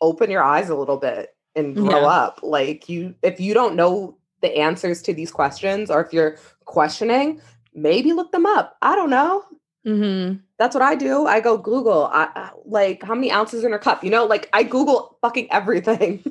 [0.00, 2.06] open your eyes a little bit and grow yeah.
[2.06, 2.40] up.
[2.42, 7.40] Like you, if you don't know the answers to these questions, or if you're questioning,
[7.74, 8.76] maybe look them up.
[8.82, 9.44] I don't know.
[9.86, 10.38] Mm-hmm.
[10.58, 11.26] That's what I do.
[11.26, 14.02] I go Google, I, I, like how many ounces in a cup.
[14.02, 16.24] You know, like I Google fucking everything.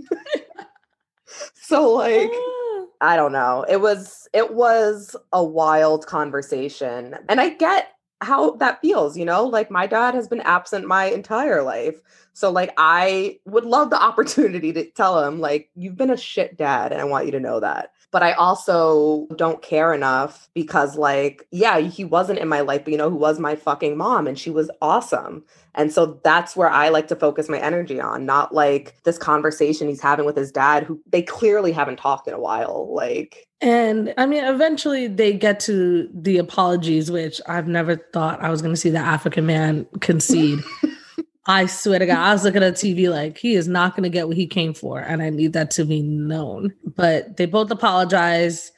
[1.53, 2.31] so like.
[3.03, 3.65] I don't know.
[3.67, 7.15] It was it was a wild conversation.
[7.27, 7.89] And I get
[8.21, 9.45] how that feels, you know?
[9.45, 11.99] Like my dad has been absent my entire life.
[12.31, 16.57] So like I would love the opportunity to tell him like you've been a shit
[16.57, 17.91] dad and I want you to know that.
[18.13, 22.91] But I also don't care enough because like yeah, he wasn't in my life, but
[22.91, 25.43] you know who was my fucking mom and she was awesome.
[25.75, 29.87] And so that's where I like to focus my energy on, not like this conversation
[29.87, 32.93] he's having with his dad, who they clearly haven't talked in a while.
[32.93, 38.51] Like, And I mean, eventually they get to the apologies, which I've never thought I
[38.51, 40.59] was going to see the African man concede.
[41.45, 44.09] I swear to God, I was looking at TV like he is not going to
[44.09, 46.73] get what he came for, and I need that to be known.
[46.95, 48.71] But they both apologize.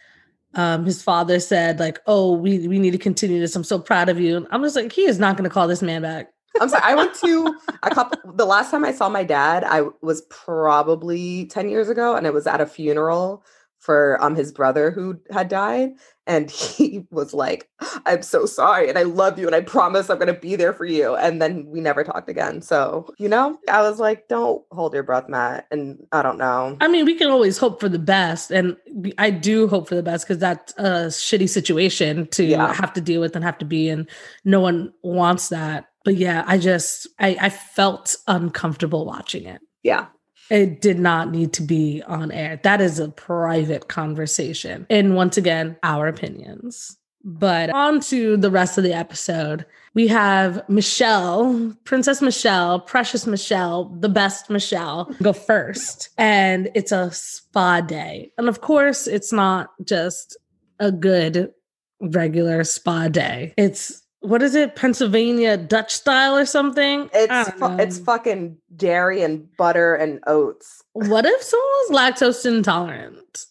[0.56, 3.56] Um, his father said, like, "Oh, we we need to continue this.
[3.56, 5.82] I'm so proud of you." I'm just like, he is not going to call this
[5.82, 6.32] man back.
[6.60, 9.84] I'm sorry, I went to a couple, the last time I saw my dad, I
[10.02, 13.44] was probably 10 years ago, and it was at a funeral
[13.86, 15.92] for um his brother who had died.
[16.28, 17.70] And he was like,
[18.08, 20.86] I'm so sorry, and I love you, and I promise I'm gonna be there for
[20.86, 21.16] you.
[21.16, 22.64] And then we never talked again.
[22.64, 25.68] So, you know, I was like, don't hold your breath, Matt.
[25.70, 26.78] And I don't know.
[26.82, 28.76] I mean, we can always hope for the best, and
[29.20, 32.74] I do hope for the best because that's a shitty situation to Yeah.
[32.74, 34.08] have to deal with and have to be in.
[34.44, 35.86] No one wants that.
[36.04, 39.62] But yeah, I just I, I felt uncomfortable watching it.
[39.84, 40.08] Yeah.
[40.50, 42.60] It did not need to be on air.
[42.64, 44.86] That is a private conversation.
[44.90, 46.98] And once again, our opinions.
[47.24, 49.66] But on to the rest of the episode.
[49.96, 56.10] We have Michelle, Princess Michelle, Precious Michelle, the best Michelle, go first.
[56.20, 58.32] And it's a spa day.
[58.38, 60.38] And of course, it's not just
[60.80, 61.52] a good
[62.00, 63.54] regular spa day.
[63.58, 67.10] It's what is it, Pennsylvania Dutch style or something?
[67.14, 70.84] It's fu- it's fucking dairy and butter and oats.
[70.94, 73.46] What if someone was lactose intolerant?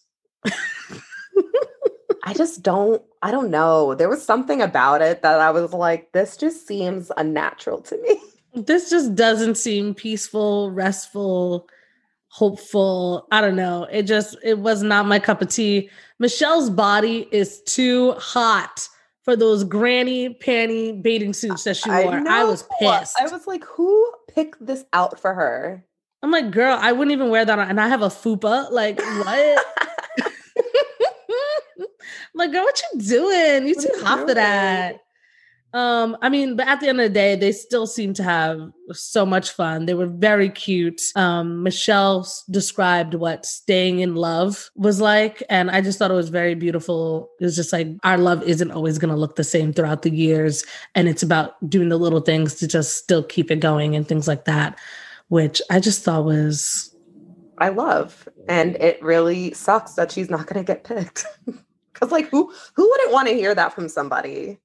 [2.23, 3.95] I just don't I don't know.
[3.95, 8.19] There was something about it that I was like this just seems unnatural to me.
[8.57, 11.67] This just doesn't seem peaceful, restful,
[12.29, 13.27] hopeful.
[13.29, 13.85] I don't know.
[13.91, 15.89] It just it was not my cup of tea.
[16.19, 18.87] Michelle's body is too hot
[19.25, 22.23] for those granny panty bathing suits that she wore.
[22.29, 23.19] I, was pissed.
[23.19, 25.83] I was like who picked this out for her?
[26.21, 28.71] I'm like, girl, I wouldn't even wear that on, and I have a fupa.
[28.71, 29.65] Like, what?
[31.79, 31.87] I'm
[32.35, 33.67] like, girl, what you doing?
[33.67, 35.01] You What too hot for that.
[35.75, 38.71] Um, I mean, but at the end of the day, they still seem to have
[38.93, 39.85] so much fun.
[39.85, 41.01] They were very cute.
[41.17, 46.29] Um, Michelle described what staying in love was like, and I just thought it was
[46.29, 47.29] very beautiful.
[47.41, 50.15] It was just like our love isn't always going to look the same throughout the
[50.15, 50.63] years,
[50.95, 54.29] and it's about doing the little things to just still keep it going and things
[54.29, 54.79] like that,
[55.27, 56.95] which I just thought was
[57.57, 58.29] I love.
[58.47, 61.25] And it really sucks that she's not gonna get picked.
[61.93, 64.59] Cause like who who wouldn't want to hear that from somebody?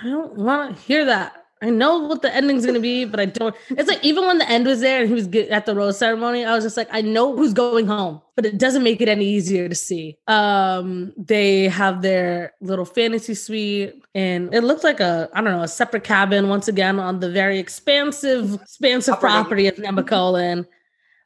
[0.00, 1.44] I don't want to hear that.
[1.60, 3.54] I know what the ending's gonna be, but I don't.
[3.70, 6.44] It's like even when the end was there and he was at the rose ceremony,
[6.44, 9.26] I was just like, I know who's going home, but it doesn't make it any
[9.26, 10.16] easier to see.
[10.28, 15.64] Um, they have their little fantasy suite, and it looked like a I don't know
[15.64, 19.66] a separate cabin once again on the very expansive, expansive Property.
[19.66, 20.64] of Nemacolin.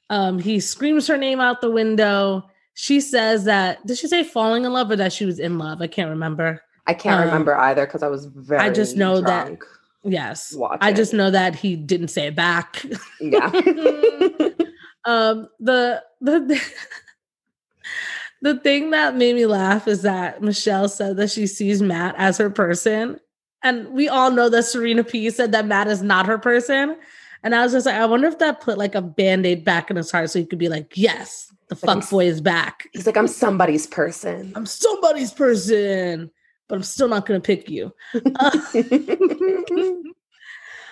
[0.09, 2.49] Um, he screams her name out the window.
[2.75, 5.83] She says that did she say falling in love or that she was in love?
[5.83, 6.63] I can't remember.
[6.93, 9.59] I can't Um, remember either because I was very I just know that-.
[10.05, 10.55] Yes.
[10.81, 12.85] I just know that he didn't say it back.
[13.21, 13.47] Yeah.
[15.05, 16.61] um the the
[18.43, 22.37] the thing that made me laugh is that Michelle said that she sees Matt as
[22.39, 23.21] her person.
[23.63, 26.97] And we all know that Serena P said that Matt is not her person.
[27.45, 29.97] And I was just like, I wonder if that put like a band-aid back in
[29.97, 32.89] his heart so he could be like, yes, the Like, fuck boy is back.
[32.93, 34.53] He's like, I'm somebody's person.
[34.57, 36.31] I'm somebody's person,
[36.69, 37.93] but I'm still not gonna pick you.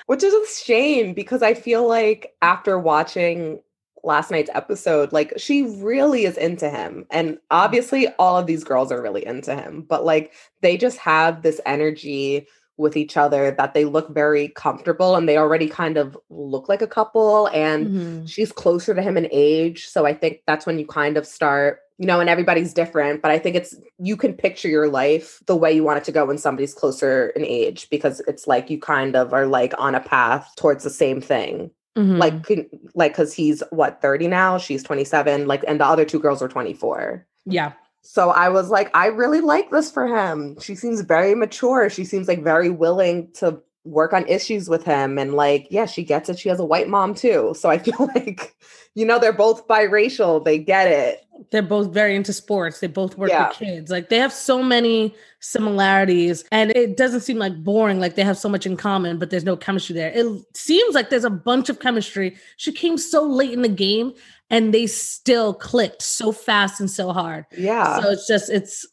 [0.06, 3.60] Which is a shame because I feel like after watching
[4.02, 7.06] last night's episode, like she really is into him.
[7.10, 11.42] And obviously, all of these girls are really into him, but like they just have
[11.42, 16.16] this energy with each other that they look very comfortable and they already kind of
[16.30, 17.46] look like a couple.
[17.48, 18.28] And Mhm.
[18.28, 19.86] she's closer to him in age.
[19.86, 23.30] So I think that's when you kind of start, you know, and everybody's different, but
[23.30, 26.24] I think it's you can picture your life the way you want it to go
[26.24, 30.00] when somebody's closer in age because it's like you kind of are like on a
[30.00, 31.70] path towards the same thing.
[31.98, 32.16] Mhm.
[32.18, 36.40] Like like cuz he's what 30 now, she's 27, like and the other two girls
[36.40, 37.26] are 24.
[37.44, 37.72] yeah.
[38.02, 40.58] So I was like I really like this for him.
[40.58, 41.90] She seems very mature.
[41.90, 46.04] She seems like very willing to work on issues with him and like yeah she
[46.04, 46.38] gets it.
[46.38, 47.54] She has a white mom too.
[47.56, 48.54] So i feel like
[48.94, 50.44] you know they're both biracial.
[50.44, 51.26] They get it.
[51.50, 52.80] They're both very into sports.
[52.80, 53.48] They both work yeah.
[53.48, 53.90] with kids.
[53.90, 58.36] Like they have so many similarities and it doesn't seem like boring like they have
[58.36, 60.12] so much in common but there's no chemistry there.
[60.14, 62.36] It seems like there's a bunch of chemistry.
[62.58, 64.12] She came so late in the game
[64.50, 67.46] and they still clicked so fast and so hard.
[67.56, 68.00] Yeah.
[68.00, 68.86] So it's just it's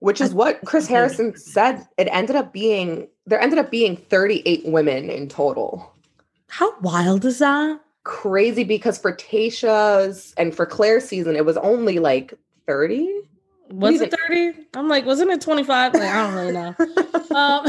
[0.00, 1.86] which is what Chris Harrison said.
[1.96, 5.94] It ended up being there ended up being 38 women in total.
[6.48, 7.80] How wild is that?
[8.02, 12.34] Crazy because for Tayshia's and for Clare's season, it was only like
[12.66, 13.08] 30.
[13.70, 14.66] Was it 30?
[14.74, 15.94] I'm like, wasn't it 25?
[15.94, 16.74] Like, I don't really know.
[17.36, 17.66] um,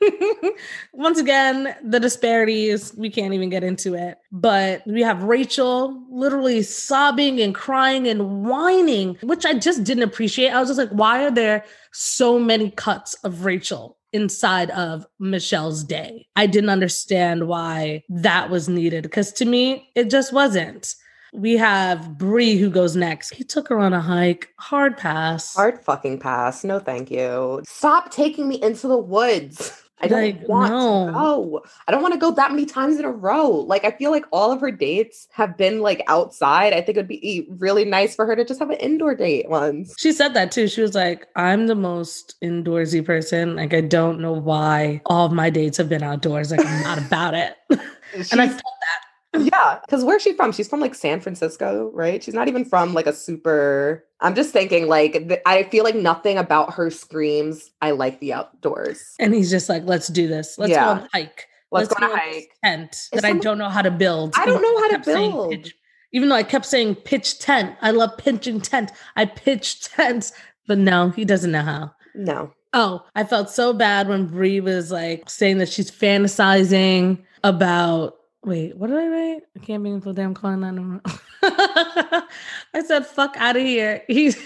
[0.92, 4.18] once again, the disparities, we can't even get into it.
[4.32, 10.50] But we have Rachael literally sobbing and crying and whining, which I just didn't appreciate.
[10.50, 15.84] I was just like, why are there so many cuts of Rachael inside of Michelle's
[15.84, 16.26] day?
[16.36, 20.94] I didn't understand why that was needed because to me, it just wasn't.
[21.32, 23.34] We have Bri who goes next.
[23.34, 24.48] He took her on a hike.
[24.58, 25.54] Hard pass.
[25.54, 26.64] Hard fucking pass.
[26.64, 27.62] No, thank you.
[27.66, 29.82] Stop taking me into the woods.
[30.00, 31.06] I don't like, want no.
[31.06, 31.64] to go.
[31.88, 33.48] I don't want to go that many times in a row.
[33.48, 36.74] Like I feel like all of her dates have been like outside.
[36.74, 39.94] I think it'd be really nice for her to just have an indoor date once.
[39.98, 40.68] She said that too.
[40.68, 43.56] She was like, "I'm the most indoorsy person.
[43.56, 46.50] Like I don't know why all of my dates have been outdoors.
[46.50, 49.05] Like I'm not about it." and I felt that
[49.44, 50.52] yeah, because where's she from?
[50.52, 52.22] She's from like San Francisco, right?
[52.22, 54.04] She's not even from like a super.
[54.20, 57.70] I'm just thinking, like, th- I feel like nothing about her screams.
[57.82, 59.14] I like the outdoors.
[59.20, 60.56] And he's just like, let's do this.
[60.56, 60.84] Let's yeah.
[60.84, 61.48] go on a hike.
[61.70, 62.50] Let's, let's go, on a hike.
[62.64, 63.38] Tent Is that someone...
[63.38, 64.34] I don't know how to build.
[64.36, 65.50] I don't know how to build.
[65.50, 65.74] Pitch,
[66.12, 67.76] even though I kept saying pitch tent.
[67.82, 68.90] I love pitching tent.
[69.16, 70.32] I pitch tents,
[70.66, 71.92] but no, he doesn't know how.
[72.14, 72.52] No.
[72.72, 78.14] Oh, I felt so bad when Bri was like saying that she's fantasizing about
[78.46, 79.42] Wait, what did I write?
[79.56, 81.18] I can't be so damn calling that
[82.74, 84.04] I said, fuck out of here.
[84.08, 84.38] He's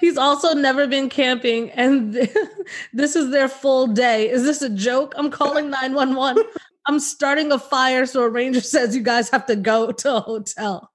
[0.00, 2.14] he's also never been camping, and
[2.92, 4.30] this is their full day.
[4.30, 5.14] Is this a joke?
[5.16, 6.44] I'm calling 911.
[6.86, 10.20] I'm starting a fire, so a ranger says you guys have to go to a
[10.20, 10.92] hotel.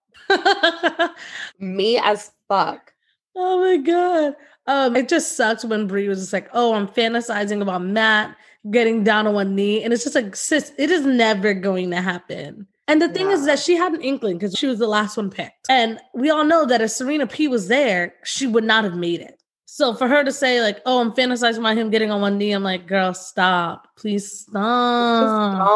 [1.59, 2.93] Me as fuck.
[3.35, 4.35] Oh my god.
[4.65, 8.37] Um, it just sucks when Bri was just like, "Oh, I'm fantasizing about Matt
[8.71, 9.83] getting down on one knee.
[9.83, 12.67] And it's just like, sis, it is never going to happen.
[12.87, 13.33] And the thing yeah.
[13.33, 15.67] is that she had an inkling because she was the last one picked.
[15.69, 19.21] And we all know that if Serena P was there, she would not have made
[19.21, 19.41] it.
[19.65, 22.51] So for her to say, like, oh, I'm fantasizing about him getting on one knee,
[22.51, 23.87] I'm like, girl, stop.
[23.97, 25.67] Please stop.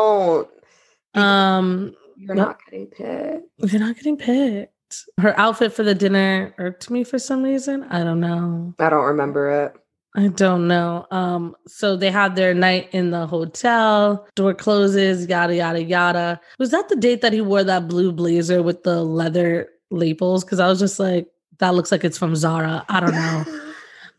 [1.13, 1.23] Don't.
[1.23, 3.47] Um you're not getting picked.
[3.57, 4.73] You're not getting picked.
[5.19, 7.83] Her outfit for the dinner irked me for some reason.
[7.83, 8.73] I don't know.
[8.79, 9.75] I don't remember it.
[10.18, 11.05] I don't know.
[11.11, 16.41] Um, so they had their night in the hotel, door closes, yada yada yada.
[16.57, 20.43] Was that the date that he wore that blue blazer with the leather lapels?
[20.43, 21.28] Because I was just like,
[21.59, 22.84] that looks like it's from Zara.
[22.89, 23.13] I don't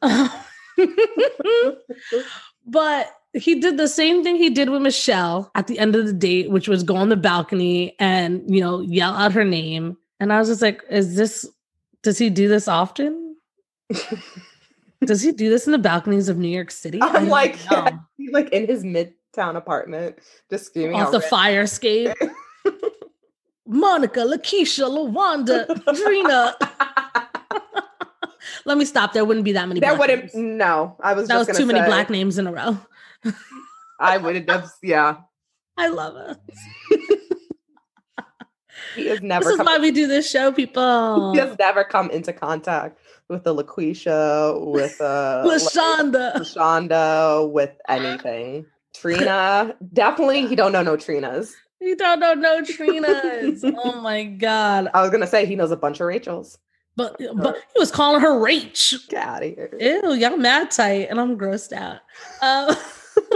[0.04, 0.28] know.
[2.66, 6.12] but he did the same thing he did with Michelle at the end of the
[6.12, 9.96] date, which was go on the balcony and you know yell out her name.
[10.20, 11.44] And I was just like, is this?
[12.04, 13.36] Does he do this often?
[15.04, 16.98] Does he do this in the balconies of New York City?
[17.00, 20.18] I'm like, yeah, he's like in his midtown apartment,
[20.50, 22.16] just screaming off the fire escape.
[23.66, 26.56] Monica, Lakeisha, Lawanda, Trina.
[28.64, 29.12] Let me stop.
[29.12, 29.80] There wouldn't be that many.
[29.80, 30.34] There wouldn't.
[30.34, 30.58] Names.
[30.58, 31.28] No, I was.
[31.28, 32.78] That was too say, many black names in a row.
[34.00, 34.72] I would have.
[34.82, 35.18] Yeah.
[35.76, 36.38] I love it.
[38.96, 39.44] he has never.
[39.44, 41.32] This is why we do this show, people.
[41.34, 42.98] He has never come into contact
[43.28, 48.66] with the LaQuisha, with uh Lashonda, Lashonda, with anything.
[48.94, 51.52] Trina, definitely he don't know no Trinas.
[51.80, 53.60] He don't know no Trinas.
[53.84, 54.88] oh my god.
[54.94, 56.58] I was gonna say he knows a bunch of Rachels.
[56.96, 59.08] But but he was calling her Rach.
[59.08, 59.70] Get out of here.
[59.78, 62.00] Ew, y'all mad tight, and I'm grossed out.
[62.42, 62.74] Uh,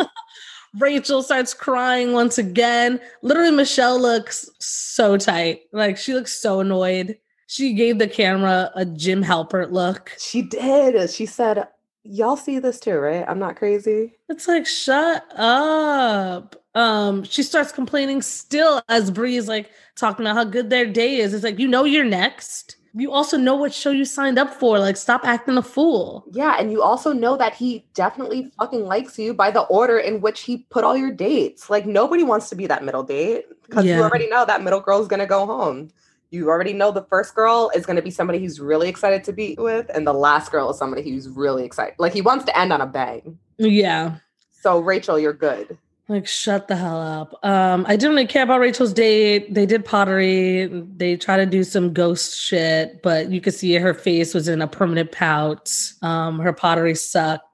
[0.78, 2.98] Rachael starts crying once again.
[3.22, 5.60] Literally, Michelle looks so tight.
[5.72, 7.18] Like she looks so annoyed
[7.52, 10.16] she gave the camera a Jim Halpert look.
[10.18, 11.10] She did.
[11.10, 11.68] She said,
[12.02, 13.26] Y'all see this too, right?
[13.28, 14.14] I'm not crazy.
[14.30, 16.56] It's like, shut up.
[16.74, 21.16] Um, she starts complaining still as Bri is like talking about how good their day
[21.16, 21.34] is.
[21.34, 22.76] It's like, you know, you're next.
[22.94, 24.78] You also know what show you signed up for.
[24.78, 26.24] Like, stop acting a fool.
[26.32, 26.56] Yeah.
[26.58, 30.40] And you also know that he definitely fucking likes you by the order in which
[30.40, 31.68] he put all your dates.
[31.68, 33.98] Like, nobody wants to be that middle date because yeah.
[33.98, 35.90] you already know that middle girl is going to go home
[36.32, 39.32] you already know the first girl is going to be somebody he's really excited to
[39.32, 41.94] be with, and the last girl is somebody who's really excited.
[41.98, 43.38] Like he wants to end on a bang.
[43.58, 44.16] Yeah.
[44.50, 45.76] So Rachael, you're good.
[46.08, 47.44] Like, shut the hell up.
[47.44, 49.54] Um, I didn't really care about Rachael's date.
[49.54, 50.66] They did pottery.
[50.96, 54.60] They try to do some ghost shit, but you could see her face was in
[54.60, 55.72] a permanent pout.
[56.02, 57.46] Um, her pottery sucked.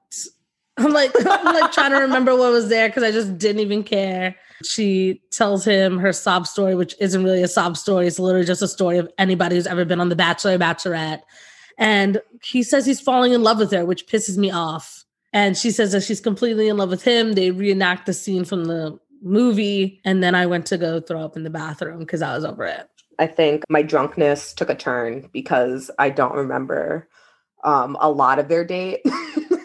[0.77, 3.83] I'm like, I'm like trying to remember what was there because I just didn't even
[3.83, 4.35] care.
[4.63, 8.07] She tells him her sob story, which isn't really a sob story.
[8.07, 11.21] It's literally just a story of anybody who's ever been on The Bachelor or Bachelorette.
[11.77, 15.05] And he says he's falling in love with her, which pisses me off.
[15.31, 17.33] And she says that she's completely in love with him.
[17.33, 20.01] They reenact the scene from the movie.
[20.03, 22.65] And then I went to go throw up in the bathroom because I was over
[22.65, 22.89] it.
[23.17, 27.07] I think my drunkenness took a turn because I don't remember
[27.63, 29.01] um, a lot of their date.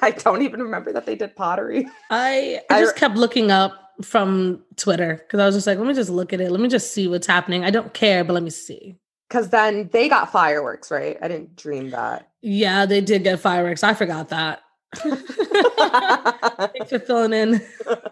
[0.03, 1.89] I don't even remember that they did pottery.
[2.11, 5.87] I, I just I, kept looking up from Twitter because I was just like, let
[5.87, 6.51] me just look at it.
[6.51, 7.65] Let me just see what's happening.
[7.65, 8.99] I don't care, but let me see.
[9.29, 11.17] Because then they got fireworks, right?
[11.21, 12.29] I didn't dream that.
[12.43, 13.83] Yeah, they did get fireworks.
[13.83, 14.63] I forgot that.
[14.97, 17.61] Thanks for filling in.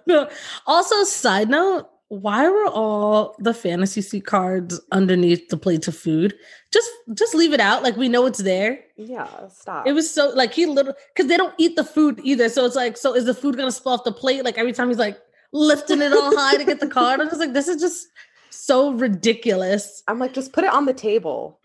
[0.67, 6.35] also, side note, why were all the fantasy suite cards underneath the plates of food?
[6.71, 7.83] Just just leave it out.
[7.83, 8.81] Like we know it's there.
[8.97, 9.87] Yeah, stop.
[9.87, 12.51] It was so like he little because they don't eat the food either.
[12.51, 14.45] So it's like, so is the food gonna spill off the plate?
[14.45, 15.19] Like every time he's like
[15.53, 17.21] lifting it all high to get the card.
[17.21, 18.09] I'm just like, this is just
[18.51, 20.03] so ridiculous.
[20.09, 21.59] I'm like, just put it on the table.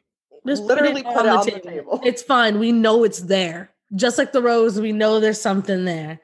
[0.46, 1.62] Just literally put it, put it on, the, table.
[1.64, 2.02] the table.
[2.06, 2.60] It's fine.
[2.60, 6.20] We know it's there just like the rose, we know there's something there.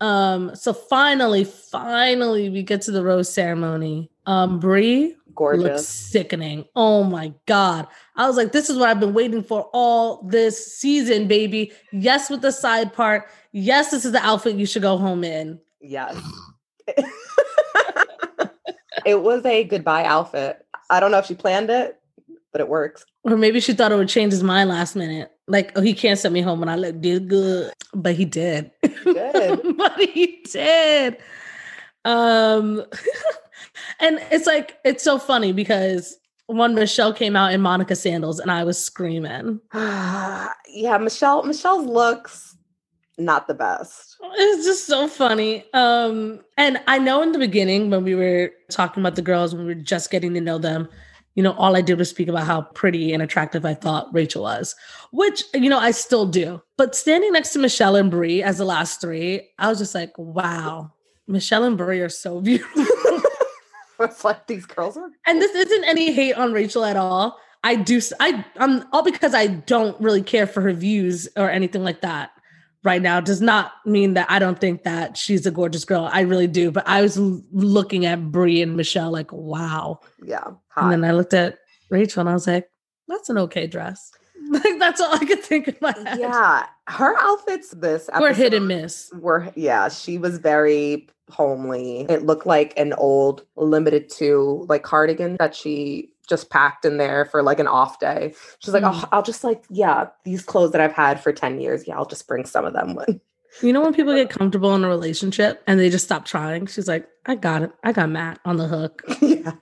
[0.00, 4.10] Um, so finally, finally, we get to the rose ceremony.
[4.26, 6.66] Um, Bri gorgeous, looks sickening.
[6.76, 7.86] Oh my god!
[8.16, 11.72] I was like, this is what I've been waiting for all this season, baby.
[11.92, 13.28] Yes, with the side part.
[13.52, 15.58] Yes, this is the outfit you should go home in.
[15.80, 16.20] Yes.
[19.06, 20.64] it was a goodbye outfit.
[20.90, 22.00] I don't know if she planned it,
[22.52, 23.04] but it works.
[23.24, 25.30] Or maybe she thought it would change his mind last minute.
[25.48, 27.72] Like, oh, he can't send me home when I look did good.
[27.92, 28.70] But he did.
[29.04, 29.60] Good.
[29.76, 31.18] but he did.
[32.04, 32.84] Um
[34.00, 38.50] and it's like it's so funny because one Michelle came out in Monica sandals and
[38.50, 39.60] I was screaming.
[39.74, 42.55] yeah, Michelle, Michelle's looks
[43.18, 44.16] not the best.
[44.34, 45.64] It's just so funny.
[45.72, 49.66] Um, and I know in the beginning when we were talking about the girls, when
[49.66, 50.88] we were just getting to know them,
[51.34, 54.42] you know, all I did was speak about how pretty and attractive I thought Rachael
[54.42, 54.74] was,
[55.12, 56.62] which, you know, I still do.
[56.76, 60.12] But standing next to Michelle and Bri as the last three, I was just like,
[60.16, 60.92] wow,
[61.26, 62.86] Michelle and Bri are so beautiful.
[64.00, 65.10] it's like these girls are.
[65.26, 67.38] And this isn't any hate on Rachael at all.
[67.64, 71.82] I do, I, I'm all because I don't really care for her views or anything
[71.82, 72.30] like that
[72.86, 76.08] right now does not mean that I don't think that she's a gorgeous girl.
[76.10, 76.70] I really do.
[76.70, 80.00] But I was looking at Bri and Michelle like, wow.
[80.24, 80.44] Yeah.
[80.68, 80.84] Hot.
[80.84, 81.58] And then I looked at
[81.90, 82.70] Rachael and I was like,
[83.08, 84.10] that's an okay dress.
[84.48, 86.18] Like that's all I could think head.
[86.20, 86.66] Yeah.
[86.86, 89.10] Her outfits this were hit and miss.
[89.18, 92.02] Were yeah, she was very homely.
[92.08, 97.24] It looked like an old limited to like cardigan that she just packed in there
[97.24, 98.34] for like an off day.
[98.58, 98.90] She's like, mm.
[98.92, 101.86] oh, I'll just like, yeah, these clothes that I've had for 10 years.
[101.86, 103.20] Yeah, I'll just bring some of them when.
[103.62, 106.88] You know, when people get comfortable in a relationship and they just stop trying, she's
[106.88, 107.72] like, I got it.
[107.82, 109.02] I got Matt on the hook.
[109.20, 109.52] yeah.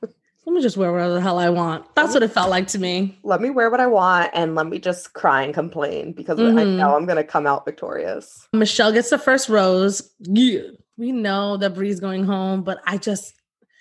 [0.47, 1.87] Let me just wear whatever the hell I want.
[1.95, 3.19] That's what it felt like to me.
[3.23, 6.59] Let me wear what I want and let me just cry and complain because mm-hmm.
[6.59, 8.47] I know I'm going to come out victorious.
[8.53, 10.11] Michelle gets the first rose.
[10.21, 10.61] Yeah.
[10.99, 13.35] We know that Bri's going home, but I just,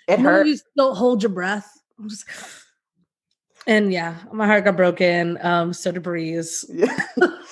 [0.08, 0.46] it hurt.
[0.46, 1.70] You still hold your breath.
[1.98, 2.24] I'm just,
[3.66, 5.38] and yeah, my heart got broken.
[5.42, 6.64] Um, so did Bri's.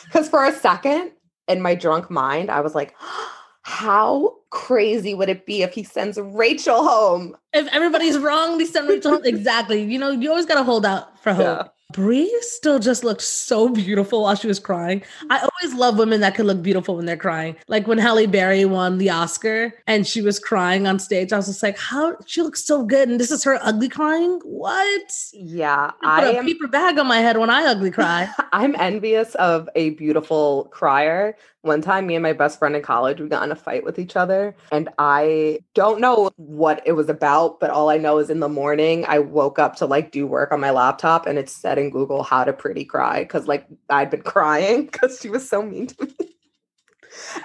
[0.05, 1.13] Because for a second,
[1.49, 2.95] in my drunk mind, I was like,
[3.63, 7.37] how crazy would it be if he sends Rachael home?
[7.53, 9.23] If everybody's wrong, they send Rachael home.
[9.25, 9.83] Exactly.
[9.83, 11.73] You know, you always got to hold out for hope.
[11.93, 15.03] Bri still just looked so beautiful while she was crying.
[15.31, 17.57] I always love women that can look beautiful when they're crying.
[17.69, 21.47] Like when Halle Berry won the Oscar and she was crying on stage, I was
[21.47, 23.09] just like, how she looks so good.
[23.09, 24.41] And this is her ugly crying?
[24.45, 25.13] What?
[25.33, 25.91] Yeah.
[26.03, 28.33] I put a am, paper bag on my head when I ugly cry.
[28.53, 33.21] I'm envious of a beautiful crier one time, me and my best friend in college,
[33.21, 34.55] we got in a fight with each other.
[34.71, 38.49] And I don't know what it was about, but all I know is in the
[38.49, 41.91] morning, I woke up to like do work on my laptop and it said in
[41.91, 45.87] Google how to pretty cry because like I'd been crying because she was so mean
[45.87, 46.37] to me.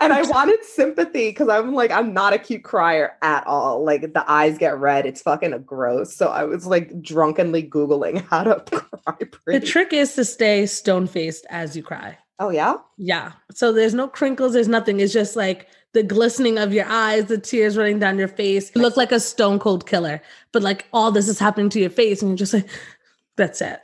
[0.01, 3.83] and I wanted sympathy because I'm like, I'm not a cute crier at all.
[3.85, 5.05] Like the eyes get red.
[5.05, 6.15] It's fucking gross.
[6.15, 9.59] So I was like drunkenly Googling how to cry pretty.
[9.59, 12.17] The trick is to stay stone faced as you cry.
[12.39, 12.75] Oh, yeah?
[12.97, 13.31] Yeah.
[13.53, 14.99] So there's no crinkles, there's nothing.
[14.99, 18.71] It's just like the glistening of your eyes, the tears running down your face.
[18.75, 21.89] You look like a stone cold killer, but like all this is happening to your
[21.89, 22.67] face, and you're just like,
[23.37, 23.79] that's it.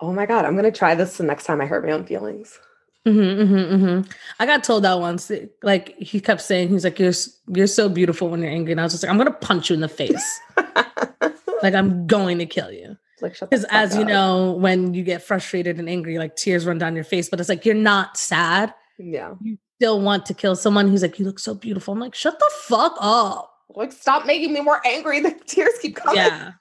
[0.00, 0.44] Oh my God.
[0.44, 2.58] I'm going to try this the next time I hurt my own feelings.
[3.06, 4.10] Mm-hmm, mm-hmm, mm-hmm.
[4.38, 5.32] I got told that once.
[5.62, 7.14] Like he kept saying, he's like, "You're
[7.48, 9.74] you're so beautiful when you're angry," and I was just like, "I'm gonna punch you
[9.74, 10.40] in the face.
[11.62, 15.22] like I'm going to kill you." Like, shut Because as you know, when you get
[15.22, 17.28] frustrated and angry, like tears run down your face.
[17.28, 18.74] But it's like you're not sad.
[18.98, 22.14] yeah, You still want to kill someone who's like, "You look so beautiful." I'm like,
[22.14, 25.20] "Shut the fuck up." like stop making me more angry.
[25.22, 26.16] The tears keep coming.
[26.16, 26.52] Yeah.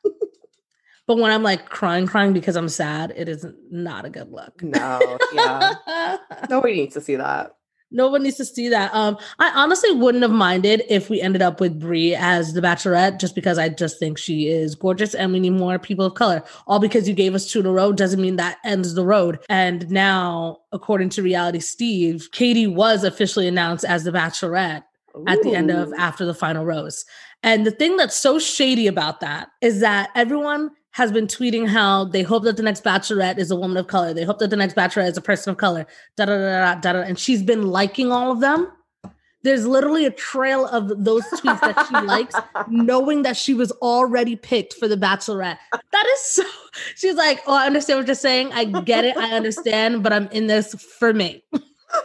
[1.07, 4.61] but when I'm like crying, crying because I'm sad, it is not a good look.
[4.61, 6.17] No, yeah,
[6.49, 7.55] nobody needs to see that.
[7.91, 8.93] No one needs to see that.
[8.93, 13.19] Um, I honestly wouldn't have minded if we ended up with Bri as the Bachelorette,
[13.19, 16.43] just because I just think she is gorgeous and we need more people of color.
[16.67, 19.39] All because you gave us two in a row doesn't mean that ends the road.
[19.49, 24.83] And now, according to Reality Steve, Katie was officially announced as the Bachelorette
[25.27, 27.05] at the end of after the final rose.
[27.41, 32.05] And the thing that's so shady about that is that everyone has been tweeting how
[32.05, 34.13] they hope that the next bachelorette is a woman of color.
[34.13, 35.85] They hope that the next bachelorette is a person of color.
[36.15, 36.93] Da da da da da.
[36.93, 37.01] da.
[37.01, 38.71] And she's been liking all of them.
[39.41, 42.35] There's literally a trail of those tweets that she likes,
[42.67, 45.57] knowing that she was already picked for the bachelorette.
[45.71, 46.43] That is so.
[46.95, 48.51] She's like, "Oh, I understand what you're saying.
[48.51, 49.15] I get it.
[49.15, 51.43] I understand, but I'm in this for me."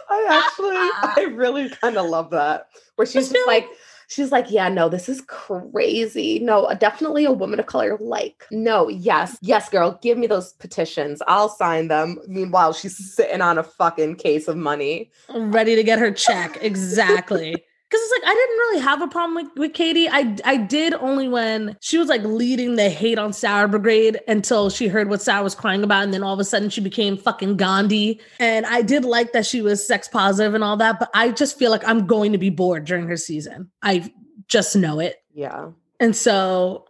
[0.09, 2.69] I actually, I really kind of love that.
[2.95, 3.67] Where she's Just feel like,
[4.15, 6.39] she's like, yeah, no, this is crazy.
[6.39, 7.97] No, uh, definitely a woman of color.
[7.99, 11.21] Like, no, yes, yes, girl, give me those petitions.
[11.27, 12.19] I'll sign them.
[12.27, 15.11] Meanwhile, she's sitting on a fucking case of money.
[15.33, 16.57] ready to get her check.
[16.61, 17.65] Exactly.
[17.89, 20.09] Because it's like I didn't really have a problem with, with Katie.
[20.09, 24.71] I I did only when she was like leading the hate on Sarah Brigade until
[24.71, 27.15] she heard what Sarah was crying about, and then all of a sudden she became
[27.15, 28.19] fucking Gandhi.
[28.39, 31.59] And I did like that she was sex positive and all that, but I just
[31.59, 33.69] feel like I'm going to be bored during her season.
[33.83, 34.11] I
[34.47, 35.17] just know it.
[35.33, 35.69] Yeah.
[35.99, 36.85] And so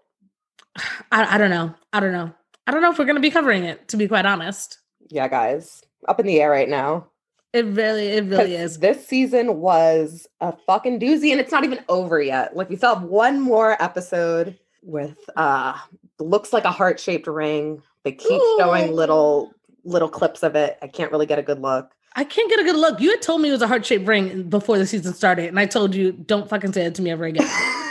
[1.12, 1.74] I, I don't know.
[1.92, 2.32] I don't know.
[2.68, 4.80] I don't know if we're gonna be covering it, to be quite honest.
[5.10, 5.84] Yeah, guys.
[6.08, 7.08] Up in the air right now.
[7.56, 8.80] It really, it really is.
[8.80, 12.54] This season was a fucking doozy, and it's not even over yet.
[12.54, 15.78] Like we still have one more episode with uh
[16.20, 17.82] looks like a heart-shaped ring.
[18.04, 19.54] They keep showing little
[19.86, 20.78] little clips of it.
[20.82, 21.92] I can't really get a good look.
[22.18, 23.00] I can't get a good look.
[23.00, 25.58] You had told me it was a heart shaped ring before the season started, and
[25.58, 27.48] I told you don't fucking say it to me ever again.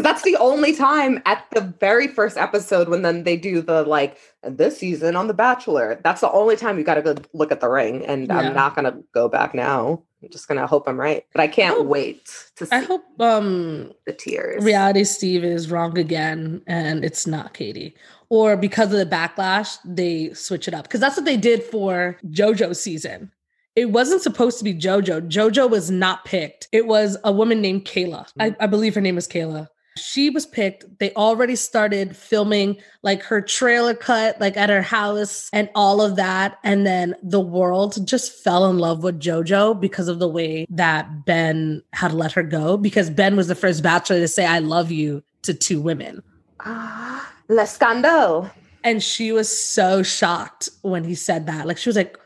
[0.00, 3.82] Because that's the only time at the very first episode when then they do the
[3.82, 6.00] like this season on The Bachelor.
[6.02, 8.38] That's the only time you got to go look at the ring, and Yeah.
[8.38, 10.02] I'm not gonna go back now.
[10.22, 12.24] I'm just gonna hope I'm right, but I can't hope- wait
[12.56, 14.64] to see I hope um the tears.
[14.64, 17.94] reality Steve is wrong again and it's not Katie.
[18.30, 20.84] Or because of the backlash, they switch it up.
[20.84, 23.32] Because that's what they did for JoJo season.
[23.76, 25.28] It wasn't supposed to be JoJo.
[25.28, 26.68] JoJo was not picked.
[26.72, 28.26] It was a woman named Caila.
[28.38, 29.68] I, I believe her name is Caila.
[30.00, 30.98] She was picked.
[30.98, 36.16] They already started filming like her trailer cut, like at her house and all of
[36.16, 36.58] that.
[36.64, 41.24] And then the world just fell in love with JoJo because of the way that
[41.24, 42.76] Ben had let her go.
[42.76, 46.22] Because Ben was the first bachelor to say, I love you to two women.
[46.60, 48.50] Ah, Le Scandale.
[48.82, 51.66] And she was so shocked when he said that.
[51.66, 52.18] Like she was like,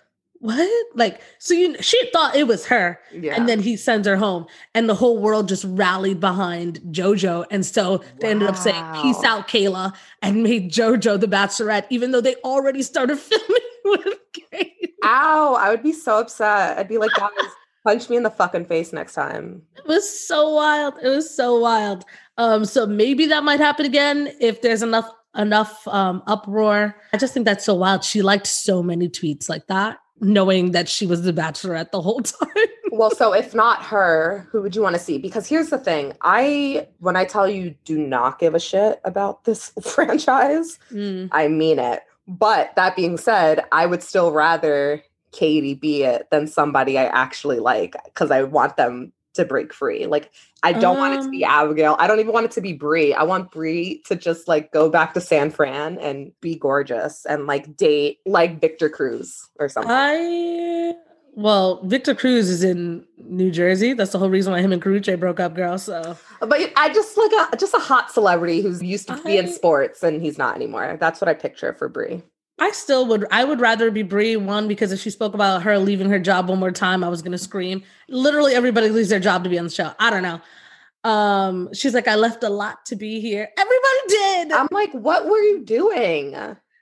[0.45, 0.87] What?
[0.95, 3.01] Like, so you she thought it was her.
[3.15, 3.35] Yeah.
[3.35, 4.45] And then he sends her home,
[4.75, 7.47] and the whole world just rallied behind JoJo.
[7.51, 12.11] And so they ended up saying, Peace out, Caila, and made JoJo the bachelorette, even
[12.11, 14.19] though they already started filming with
[14.51, 14.95] Kate.
[15.03, 16.77] Ow, I would be so upset.
[16.77, 17.31] I'd be like, guys,
[17.87, 19.63] punch me in the fucking face next time.
[19.77, 20.93] It was so wild.
[21.03, 22.05] It was so wild.
[22.37, 26.97] Um, so maybe that might happen again if there's enough enough um uproar.
[27.15, 28.05] I just think that's so wild.
[28.05, 32.21] She liked so many tweets like that, knowing that she was the bachelorette the whole
[32.23, 32.49] time.
[32.91, 35.19] Well, so if not her, who would you want to see?
[35.19, 36.13] Because here's the thing.
[36.23, 41.29] I when I tell you do not give a shit about this franchise, Mm.
[41.33, 42.03] I mean it.
[42.27, 47.59] But that being said, I would still rather Katie be it than somebody I actually
[47.59, 50.07] like because I want them to break free.
[50.07, 50.31] Like
[50.63, 51.49] I don't want it to be mm.
[51.49, 51.97] Abigail.
[51.99, 53.15] I don't even want it to be Bri.
[53.15, 57.47] I want Bri to just like go back to San Fran and be gorgeous and
[57.47, 59.91] like date like Victor Cruz or something.
[59.93, 60.95] I
[61.37, 63.93] well, Victor Cruz is in New Jersey.
[63.93, 65.79] That's the whole reason why him and Karrueche broke up, girl.
[65.79, 69.49] So But I just like a just a hot celebrity who's used to be in
[69.49, 70.97] sports and he's not anymore.
[71.01, 72.23] That's what I picture for Bri.
[72.59, 73.27] I still would.
[73.31, 76.49] I would rather be Bri one because if she spoke about her leaving her job
[76.49, 77.83] one more time, I was gonna scream.
[78.09, 79.93] Literally, everybody leaves their job to be on the show.
[79.99, 80.41] I don't know.
[81.09, 83.49] Um, she's like, I left a lot to be here.
[83.59, 84.53] Everybody did.
[84.53, 86.35] I'm like, what were you doing?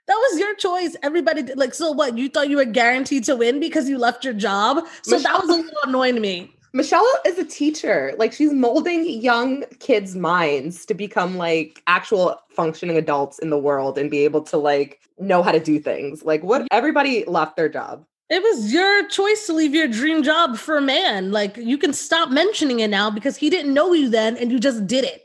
[0.05, 0.95] that was your choice.
[1.01, 1.57] Everybody did.
[1.57, 2.17] Like, so what?
[2.17, 4.85] You thought you were guaranteed to win because you left your job?
[5.03, 6.55] So that was a little annoying to me.
[6.75, 8.13] Michelle is a teacher.
[8.17, 13.97] Like she's molding young kids' minds to become like actual functioning adults in the world
[13.97, 16.23] and be able to like know how to do things.
[16.23, 18.05] Like what everybody left their job.
[18.29, 21.31] It was your choice to leave your dream job for a man.
[21.31, 24.59] Like you can stop mentioning it now because he didn't know you then and you
[24.59, 25.21] just did it.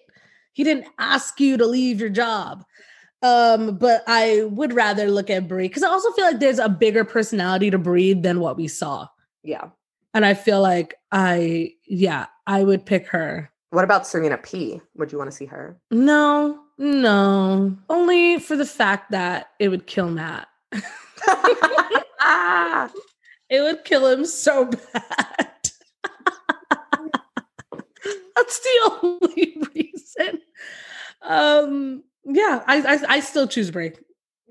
[0.53, 2.65] He didn't ask you to leave your job.
[3.23, 6.69] Um, but I would rather look at Bri because I also feel like there's a
[6.69, 9.07] bigger personality to Bri than what we saw.
[9.43, 9.71] Yeah.
[10.15, 13.51] And I feel like I, yeah, I would pick her.
[13.71, 14.81] What about Serena P?
[14.97, 15.79] Would you want to see her?
[15.91, 20.49] No, no, only for the fact that it would kill Matt.
[23.51, 25.51] it would kill him so bad.
[28.37, 30.41] That's the only reason.
[31.23, 33.99] Um, yeah, I, I I still choose break.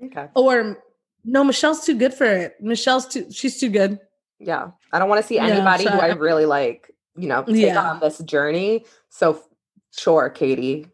[0.04, 0.28] Okay.
[0.34, 0.78] Or
[1.24, 2.56] no, Michelle's too good for it.
[2.60, 3.98] Michelle's too she's too good.
[4.40, 4.70] Yeah.
[4.92, 7.42] I don't want to see Yeah, anybody so who I I- really like, you know,
[7.44, 7.90] take Yeah.
[7.90, 8.84] on this journey.
[9.10, 9.42] So
[9.96, 10.86] sure, Katie,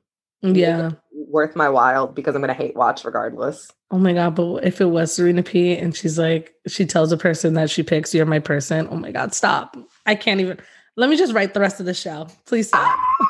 [0.42, 0.92] Yeah.
[1.12, 3.70] worth my while because I'm gonna hate watch regardless.
[3.90, 7.16] Oh my god, but if it was Serena P and she's like, she tells a
[7.16, 8.88] person that she picks, you're my person.
[8.90, 9.76] Oh my god, stop.
[10.06, 10.58] I can't even.
[10.96, 12.28] Let me just write the rest of the show.
[12.46, 12.82] Please stop.
[12.96, 13.26] Ah.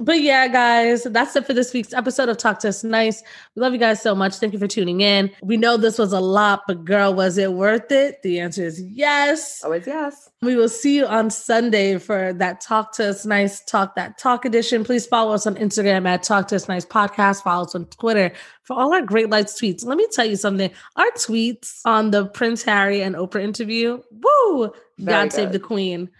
[0.00, 3.22] But yeah, guys, that's it for this week's episode of Talk to Us Nice.
[3.54, 4.36] We love you guys so much.
[4.36, 5.30] Thank you for tuning in.
[5.42, 8.22] We know this was a lot, but girl, was it worth it?
[8.22, 9.62] The answer is yes.
[9.62, 10.30] Always yes.
[10.42, 14.44] We will see you on Sunday for that Talk to Us Nice Talk That Talk
[14.44, 14.84] edition.
[14.84, 17.42] Please follow us on Instagram at Talk to Us Nice Podcast.
[17.42, 18.32] Follow us on Twitter
[18.62, 19.84] for all our great lights tweets.
[19.84, 20.70] Let me tell you something.
[20.96, 24.72] Our tweets on the Prince Harry and Oprah interview, woo!
[24.98, 26.10] Very God save the Queen.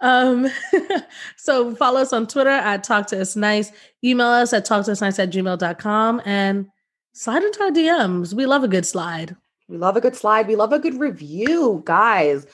[0.00, 0.48] Um,
[1.36, 3.72] so follow us on Twitter at Talk to Us Nice.
[4.04, 6.68] Email us at talk to us nice at gmail.com and
[7.12, 8.32] slide into our DMs.
[8.32, 9.36] We love a good slide.
[9.68, 10.46] We love a good slide.
[10.46, 12.46] We love a good review, guys.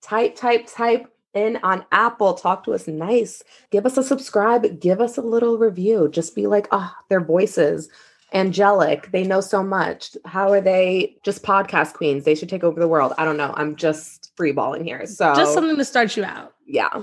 [0.00, 2.34] Type, type, type in on Apple.
[2.34, 3.42] Talk to us nice.
[3.70, 4.80] Give us a subscribe.
[4.80, 6.08] Give us a little review.
[6.10, 7.88] Just be like, ah, their voices.
[8.34, 9.10] Angelic.
[9.12, 10.16] They know so much.
[10.24, 12.24] How are they just podcast queens?
[12.24, 13.12] They should take over the world.
[13.18, 13.52] I don't know.
[13.56, 15.04] I'm just freeballing here.
[15.06, 16.54] So Just something to start you out.
[16.66, 16.90] yeah.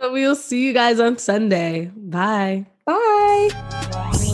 [0.00, 1.90] But we will see you guys on Sunday.
[1.96, 2.66] Bye.
[2.84, 4.32] Bye.